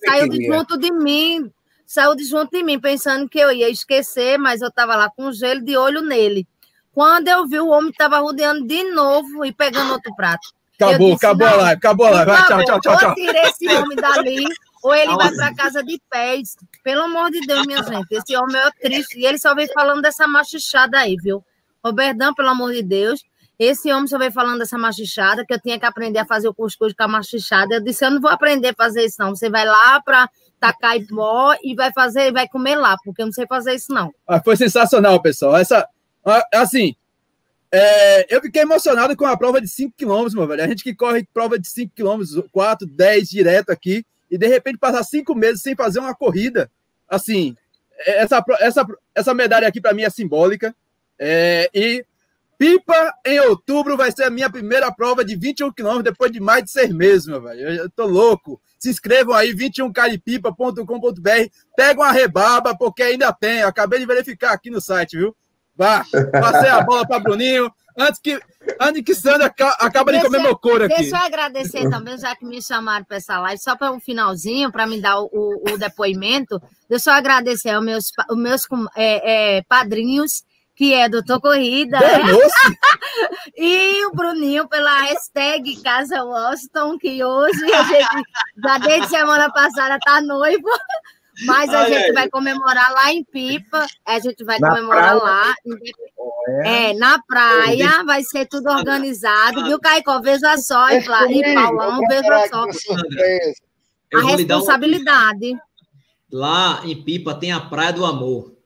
[0.04, 1.52] saiu de junto de mim,
[1.88, 5.32] saiu de junto de mim, pensando que eu ia esquecer, mas eu estava lá com
[5.32, 6.46] gelo de olho nele.
[6.92, 10.48] Quando eu vi, o homem estava rodeando de novo e pegando outro prato.
[10.78, 12.30] Acabou, disse, acabou a live, acabou a live.
[12.30, 13.08] Vai, tchau, tchau, tchau, tchau.
[13.08, 14.44] Ou tirei esse homem dali,
[14.82, 16.56] ou ele vai para casa de pés.
[16.84, 19.18] Pelo amor de Deus, minha gente, esse homem é triste.
[19.18, 21.42] E ele só vem falando dessa machichada aí, viu?
[21.82, 23.24] Robertão, pelo amor de Deus,
[23.58, 26.54] esse homem só veio falando dessa machichada, que eu tinha que aprender a fazer o
[26.54, 27.76] cuscuz com a machichada.
[27.76, 29.34] Eu disse, eu não vou aprender a fazer isso, não.
[29.34, 30.28] Você vai lá para
[30.60, 34.12] tacar pó e vai fazer, vai comer lá, porque eu não sei fazer isso, não.
[34.26, 35.56] Ah, foi sensacional, pessoal.
[35.56, 35.88] Essa,
[36.52, 36.94] assim,
[37.70, 40.62] é, eu fiquei emocionado com a prova de 5 km, meu velho.
[40.62, 44.78] A gente que corre prova de 5 km, 4, 10 direto aqui, e de repente
[44.78, 46.70] passar cinco meses sem fazer uma corrida.
[47.08, 47.56] Assim,
[47.98, 50.74] essa, essa, essa medalha aqui para mim é simbólica.
[51.18, 52.04] É, e
[52.58, 56.64] Pipa, em outubro, vai ser a minha primeira prova de 21 km depois de mais
[56.64, 57.60] de seis meses, meu velho.
[57.60, 58.60] Eu, eu tô louco.
[58.78, 61.50] Se inscrevam aí, 21caripipa.com.br.
[61.76, 63.58] Pega uma rebaba, porque ainda tem.
[63.60, 65.34] Eu acabei de verificar aqui no site, viu?
[65.76, 67.72] Vá, passei a bola para Bruninho.
[67.96, 68.40] Antes que,
[68.80, 70.94] antes que Sandra acabe de comer meu couro aqui.
[70.94, 74.70] Deixa eu agradecer também, já que me chamaram para essa live, só para um finalzinho,
[74.70, 76.62] para me dar o, o, o, depoimento.
[76.88, 78.62] Deixa eu agradecer aos meus, os meus
[78.96, 80.44] é, é, padrinhos
[80.78, 81.98] que é Doutor Corrida.
[81.98, 82.20] É,
[83.58, 88.24] e o Bruninho pela hashtag Casa Washington, que hoje a gente,
[88.62, 90.68] já desde semana passada, tá noivo.
[91.44, 92.12] Mas a ai, gente ai.
[92.12, 95.22] vai comemorar lá em Pipa, a gente vai na comemorar praia.
[95.24, 95.54] lá.
[96.64, 100.20] É, na praia, vai ser tudo organizado, viu, Caicó?
[100.20, 102.64] Veja só, e, e Paulão, veja só.
[104.14, 105.56] A responsabilidade.
[106.30, 108.57] Lá em Pipa tem a Praia do Amor.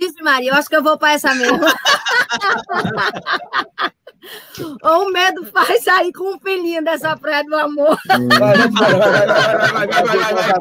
[0.00, 1.60] Vixe, Maria, eu acho que eu vou para essa mesmo.
[4.82, 7.98] Ou o medo faz sair com um filhinho dessa praia do amor.
[8.06, 8.92] Vai, vai, vai,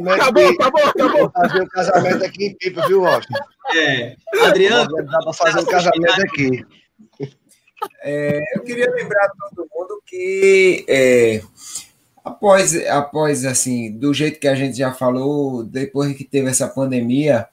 [0.01, 1.29] vai, Acabou, acabou, acabou.
[1.31, 3.39] Fazer o casamento aqui em Pipa, viu, Washington?
[3.75, 4.15] É.
[4.41, 4.89] Adriano.
[5.05, 6.65] Dá para fazer o casamento aqui.
[8.01, 11.41] É, eu queria lembrar a todo mundo que é,
[12.23, 17.47] após, após, assim, do jeito que a gente já falou, depois que teve essa pandemia,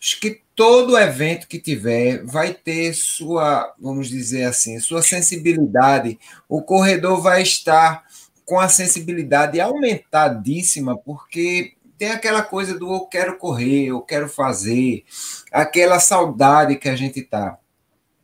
[0.00, 6.18] acho que todo evento que tiver vai ter sua, vamos dizer assim, sua sensibilidade.
[6.46, 8.04] O corredor vai estar
[8.44, 15.02] com a sensibilidade aumentadíssima, porque tem aquela coisa do eu quero correr, eu quero fazer,
[15.50, 17.56] aquela saudade que a gente tá.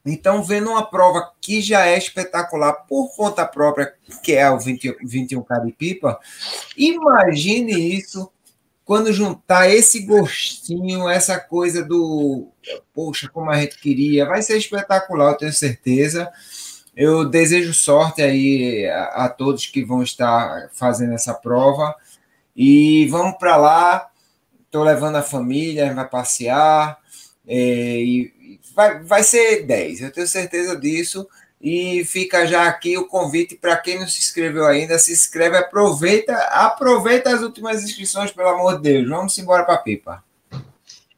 [0.05, 4.99] Então, vendo uma prova que já é espetacular por conta própria, que é o 20,
[5.07, 6.21] 21K de pipa,
[6.77, 8.31] imagine isso
[8.87, 12.47] quando juntar esse gostinho, essa coisa do,
[12.95, 16.31] poxa, como a gente queria, vai ser espetacular, eu tenho certeza.
[16.95, 21.97] Eu desejo sorte aí a, a todos que vão estar fazendo essa prova.
[22.55, 24.09] E vamos para lá.
[24.65, 26.97] Estou levando a família, vai passear.
[27.45, 31.27] É, e vai, vai ser 10, eu tenho certeza disso.
[31.61, 36.35] E fica já aqui o convite para quem não se inscreveu ainda, se inscreve, aproveita,
[36.35, 39.09] aproveita as últimas inscrições, pelo amor de Deus.
[39.09, 40.23] Vamos embora para a pipa.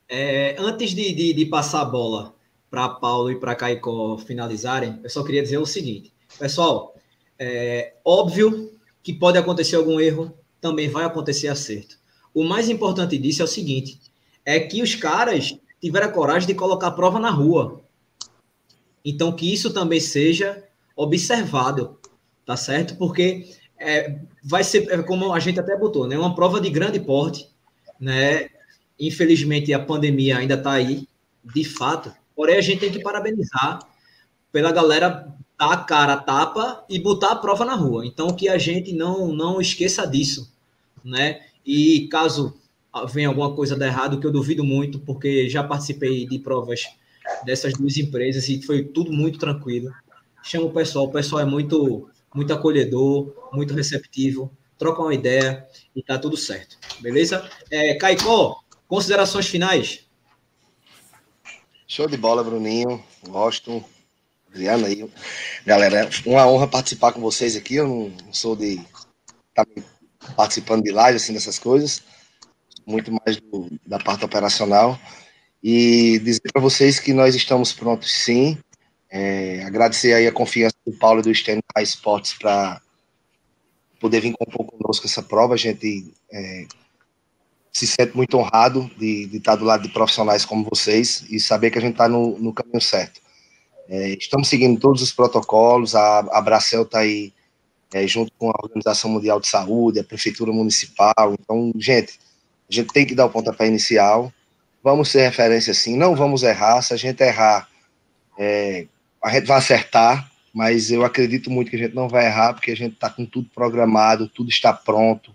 [0.08, 2.34] É, antes de, de, de, passar a bola
[2.70, 6.94] para Paulo e para Caicó finalizarem, eu só queria dizer o seguinte, pessoal,
[7.38, 8.72] é óbvio
[9.02, 11.98] que pode acontecer algum erro, também vai acontecer acerto.
[12.32, 14.00] O mais importante disso é o seguinte,
[14.44, 17.80] é que os caras tiveram a coragem de colocar a prova na rua.
[19.04, 20.64] Então, que isso também seja
[20.96, 21.98] observado,
[22.44, 22.96] tá certo?
[22.96, 26.18] Porque é, vai ser, é, como a gente até botou, né?
[26.18, 27.48] Uma prova de grande porte,
[27.98, 28.48] né?
[28.98, 31.06] Infelizmente, a pandemia ainda está aí,
[31.44, 32.12] de fato.
[32.34, 33.78] Porém, a gente tem que parabenizar
[34.52, 38.06] pela galera dar a cara a tapa e botar a prova na rua.
[38.06, 40.52] Então, que a gente não, não esqueça disso,
[41.04, 41.40] né?
[41.66, 42.54] E caso
[43.10, 46.86] venha alguma coisa dar errado, que eu duvido muito, porque já participei de provas
[47.44, 49.92] dessas duas empresas e foi tudo muito tranquilo.
[50.42, 56.02] Chama o pessoal, o pessoal é muito, muito acolhedor, muito receptivo, troca uma ideia e
[56.02, 57.48] tá tudo certo, beleza?
[57.70, 60.08] É, Caicó, considerações finais?
[61.86, 63.02] Show de bola, Bruninho.
[63.26, 63.82] Gosto.
[64.50, 65.08] Adriano aí.
[65.64, 67.76] Galera, uma honra participar com vocês aqui.
[67.76, 68.78] Eu não sou de
[69.54, 69.64] tá
[70.36, 72.02] participando de live, assim, dessas coisas.
[72.86, 74.98] Muito mais do, da parte operacional
[75.62, 78.58] e dizer para vocês que nós estamos prontos sim.
[79.10, 82.80] É, agradecer aí a confiança do Paulo e do High Sports para
[84.00, 85.54] poder vir compor conosco essa prova.
[85.54, 86.66] A gente é,
[87.72, 91.70] se sente muito honrado de, de, estar do lado de profissionais como vocês e saber
[91.70, 93.20] que a gente está no, no, caminho certo.
[93.88, 97.32] É, estamos seguindo todos os protocolos, a, a Bracel está aí
[97.94, 101.34] é, junto com a Organização Mundial de Saúde, a Prefeitura Municipal.
[101.40, 102.18] Então, gente,
[102.70, 104.30] a gente tem que dar o pontapé inicial
[104.82, 107.68] vamos ser referência sim, não vamos errar, se a gente errar,
[108.38, 108.86] é,
[109.22, 112.70] a gente vai acertar, mas eu acredito muito que a gente não vai errar, porque
[112.70, 115.34] a gente está com tudo programado, tudo está pronto,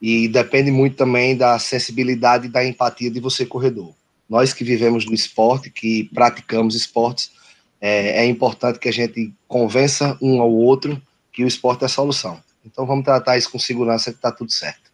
[0.00, 3.92] e depende muito também da sensibilidade e da empatia de você, corredor.
[4.28, 7.32] Nós que vivemos no esporte, que praticamos esportes,
[7.80, 11.00] é, é importante que a gente convença um ao outro
[11.32, 12.42] que o esporte é a solução.
[12.64, 14.90] Então vamos tratar isso com segurança que está tudo certo.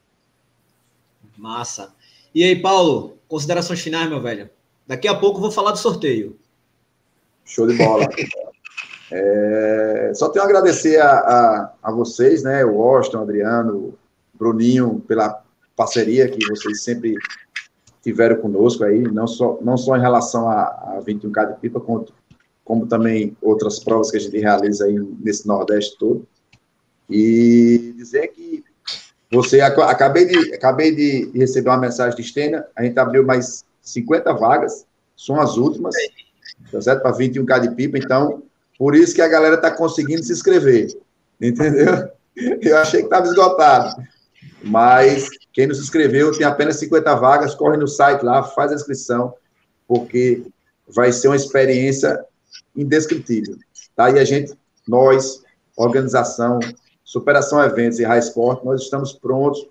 [1.37, 1.93] Massa.
[2.35, 4.51] E aí, Paulo, considerações finais, meu velho?
[4.87, 6.37] Daqui a pouco eu vou falar do sorteio.
[7.45, 8.09] Show de bola.
[9.13, 12.65] é, só tenho a agradecer a, a, a, vocês, né?
[12.65, 13.95] O Washington, Adriano,
[14.35, 15.45] Bruninho, pela
[15.77, 17.15] parceria que vocês sempre
[18.03, 22.05] tiveram conosco aí, não só, não só em relação a, a 21K de pipa, como,
[22.65, 26.27] como também outras provas que a gente realiza aí nesse Nordeste todo.
[27.09, 28.64] E dizer que
[29.35, 34.33] você, acabei de, acabei de receber uma mensagem de Stena, a gente abriu mais 50
[34.35, 35.95] vagas, são as últimas,
[36.71, 37.03] tá certo?
[37.03, 38.45] Para 21K de pipa, então,
[38.79, 40.87] por isso que a galera está conseguindo se inscrever,
[41.41, 42.09] entendeu?
[42.63, 43.95] Eu achei que estava esgotado,
[44.63, 48.75] mas quem não se inscreveu tem apenas 50 vagas, corre no site lá, faz a
[48.75, 49.35] inscrição,
[49.87, 50.45] porque
[50.89, 52.25] vai ser uma experiência
[52.75, 53.57] indescritível,
[53.97, 54.11] tá?
[54.11, 54.53] E a gente,
[54.87, 55.43] nós,
[55.77, 56.59] organização,
[57.05, 59.67] Superação Eventos e High Sport, nós estamos prontos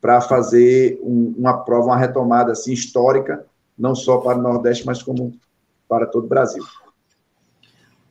[0.00, 3.46] para fazer um, uma prova, uma retomada assim, histórica,
[3.78, 5.32] não só para o Nordeste, mas como
[5.88, 6.64] para todo o Brasil.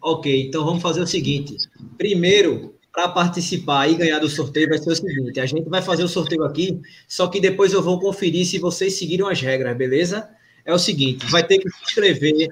[0.01, 1.57] Ok, então vamos fazer o seguinte.
[1.97, 6.03] Primeiro, para participar e ganhar do sorteio, vai ser o seguinte: a gente vai fazer
[6.03, 10.30] o sorteio aqui, só que depois eu vou conferir se vocês seguiram as regras, beleza?
[10.65, 12.47] É o seguinte: vai ter que se inscrever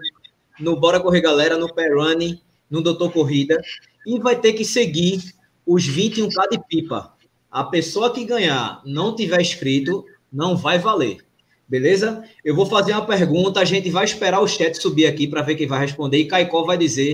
[0.59, 2.39] no Bora Correr Galera, no Pé Running,
[2.69, 3.59] no Doutor Corrida,
[4.05, 5.33] e vai ter que seguir
[5.69, 7.13] os 21k de pipa.
[7.51, 11.19] A pessoa que ganhar não tiver escrito, não vai valer.
[11.67, 12.23] Beleza?
[12.43, 15.53] Eu vou fazer uma pergunta, a gente vai esperar o chat subir aqui para ver
[15.53, 17.13] quem vai responder e Caicó vai dizer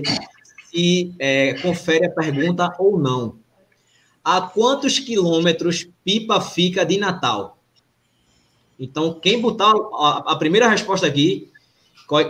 [0.70, 3.36] se é, confere a pergunta ou não.
[4.24, 7.58] A quantos quilômetros Pipa fica de Natal?
[8.80, 11.50] Então, quem botar a, a primeira resposta aqui,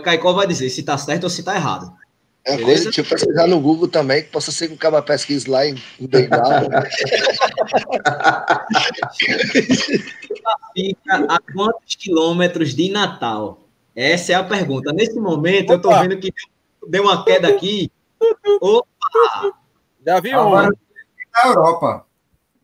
[0.03, 1.89] Caicó vai dizer se está certo ou se está errado.
[2.47, 5.49] É uma coisa eu pesquisar no Google também, que possa ser que o cara pesquise
[5.49, 6.69] lá em, em Bengala.
[10.73, 13.67] Fica a quantos quilômetros de Natal?
[13.93, 14.93] Essa é a pergunta.
[14.93, 15.73] Nesse momento, Opa.
[15.73, 16.31] eu estou vendo que
[16.87, 17.91] deu uma queda aqui.
[18.61, 18.87] Opa!
[20.05, 20.39] Já viu?
[20.39, 20.69] Agora,
[21.33, 22.05] na Europa.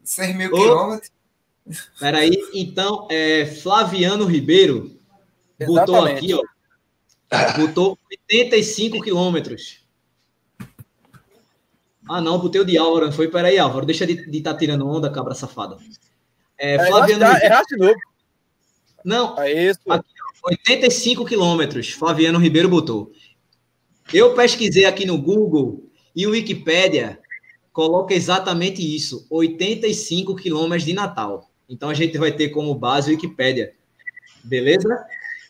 [0.02, 1.12] 6 mil quilômetros.
[2.00, 4.96] Peraí, então, é, Flaviano Ribeiro
[5.66, 6.42] botou aqui, ó.
[7.58, 9.82] Botou 85 quilômetros.
[12.08, 13.12] Ah, não, botei o de Álvaro.
[13.12, 15.78] Foi, peraí, Álvaro, deixa de estar tá tirando onda, cabra safada.
[16.58, 17.24] É, é Flaviano.
[17.24, 18.00] É de novo.
[19.04, 19.80] Não, é isso.
[19.90, 20.08] Aqui,
[20.46, 23.12] 85 quilômetros, Flaviano Ribeiro botou.
[24.14, 27.20] Eu pesquisei aqui no Google E o Wikipédia
[27.72, 31.50] coloca exatamente isso: 85 quilômetros de Natal.
[31.68, 33.74] Então a gente vai ter como base o Wikipédia.
[34.44, 34.90] Beleza?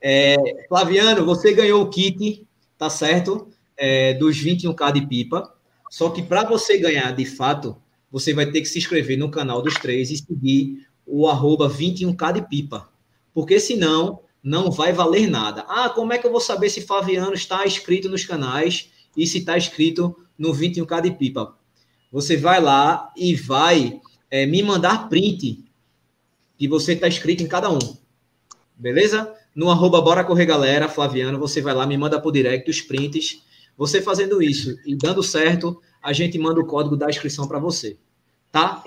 [0.05, 0.35] É,
[0.67, 2.45] Flaviano, você ganhou o kit,
[2.77, 3.47] tá certo?
[3.77, 5.55] É, dos 21k de pipa.
[5.89, 7.77] Só que para você ganhar de fato,
[8.11, 12.33] você vai ter que se inscrever no canal dos três e seguir o arroba 21k
[12.33, 12.89] de pipa.
[13.33, 15.65] Porque senão não vai valer nada.
[15.69, 19.37] Ah, como é que eu vou saber se Flaviano está inscrito nos canais e se
[19.37, 21.57] está inscrito no 21k de pipa?
[22.11, 25.63] Você vai lá e vai é, me mandar print
[26.57, 27.79] que você está inscrito em cada um.
[28.75, 29.33] Beleza?
[29.55, 33.43] No arroba Bora Correr Galera, Flaviano, você vai lá, me manda por direct os prints.
[33.77, 37.97] Você fazendo isso e dando certo, a gente manda o código da inscrição para você.
[38.51, 38.83] Tá?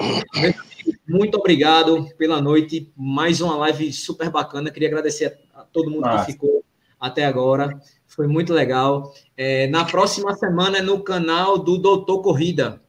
[1.08, 2.92] Muito obrigado pela noite.
[2.96, 4.70] Mais uma live super bacana.
[4.70, 6.26] Queria agradecer a todo mundo Nossa.
[6.26, 6.64] que ficou
[7.00, 7.80] até agora.
[8.06, 9.12] Foi muito legal.
[9.36, 12.80] É, na próxima semana é no canal do Doutor Corrida.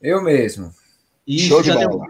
[0.00, 0.72] Eu mesmo.
[1.26, 2.06] Isso, Show já de bola.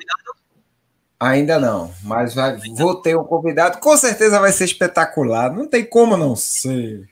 [1.21, 3.79] Ainda não, mas vai, vou ter um convidado.
[3.79, 5.53] Com certeza vai ser espetacular.
[5.53, 7.11] Não tem como não ser.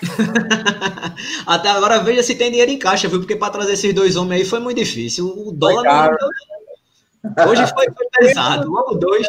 [1.44, 3.18] Até agora veja se tem dinheiro em caixa, viu?
[3.18, 5.26] Porque para trazer esses dois homens aí foi muito difícil.
[5.26, 6.16] O dólar.
[7.22, 7.48] Não...
[7.48, 8.70] Hoje foi, foi pesado.
[8.70, 9.26] Logo dois.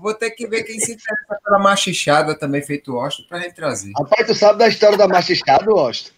[0.00, 3.90] Vou ter que ver quem se interessa pela machichada também, feito Osto, para gente trazer.
[3.98, 6.12] Rapaz, tu sabe da história da machichada, Osto?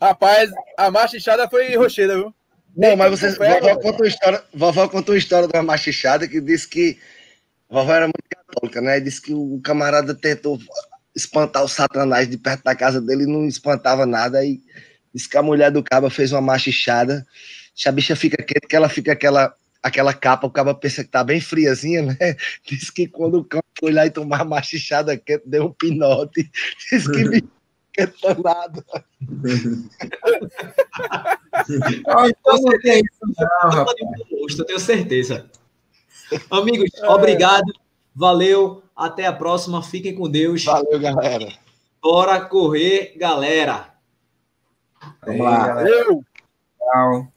[0.00, 2.34] Rapaz, a machichada foi rocheira, viu?
[2.76, 6.66] Não, mas você, vovó contou, história, vovó contou a história de uma machichada que disse
[6.66, 6.98] que
[7.68, 9.00] vovó era muito católica, né?
[9.00, 10.58] Disse que o camarada tentou
[11.14, 14.38] espantar o satanás de perto da casa dele e não espantava nada.
[14.38, 14.60] Aí
[15.14, 17.26] disse que a mulher do caba fez uma machichada.
[17.74, 21.10] Se a bicha fica quente, que ela fica aquela, aquela capa, o caba pensa que
[21.10, 22.16] tá bem friazinha, né?
[22.66, 26.50] Diz que quando o cão foi lá e tomar a machichada quente, deu um pinote.
[26.90, 27.44] Diz que
[27.92, 28.84] que danado.
[32.44, 33.02] Você tem
[34.46, 35.50] isso, eu tenho certeza.
[36.50, 37.08] Amigos, é.
[37.08, 37.72] obrigado.
[38.14, 38.82] Valeu.
[38.94, 39.82] Até a próxima.
[39.82, 40.64] Fiquem com Deus.
[40.64, 41.52] Valeu, galera.
[42.02, 43.94] Bora correr, galera.
[45.24, 45.74] Vamos lá.
[45.74, 46.24] Valeu.
[46.78, 47.32] Tchau.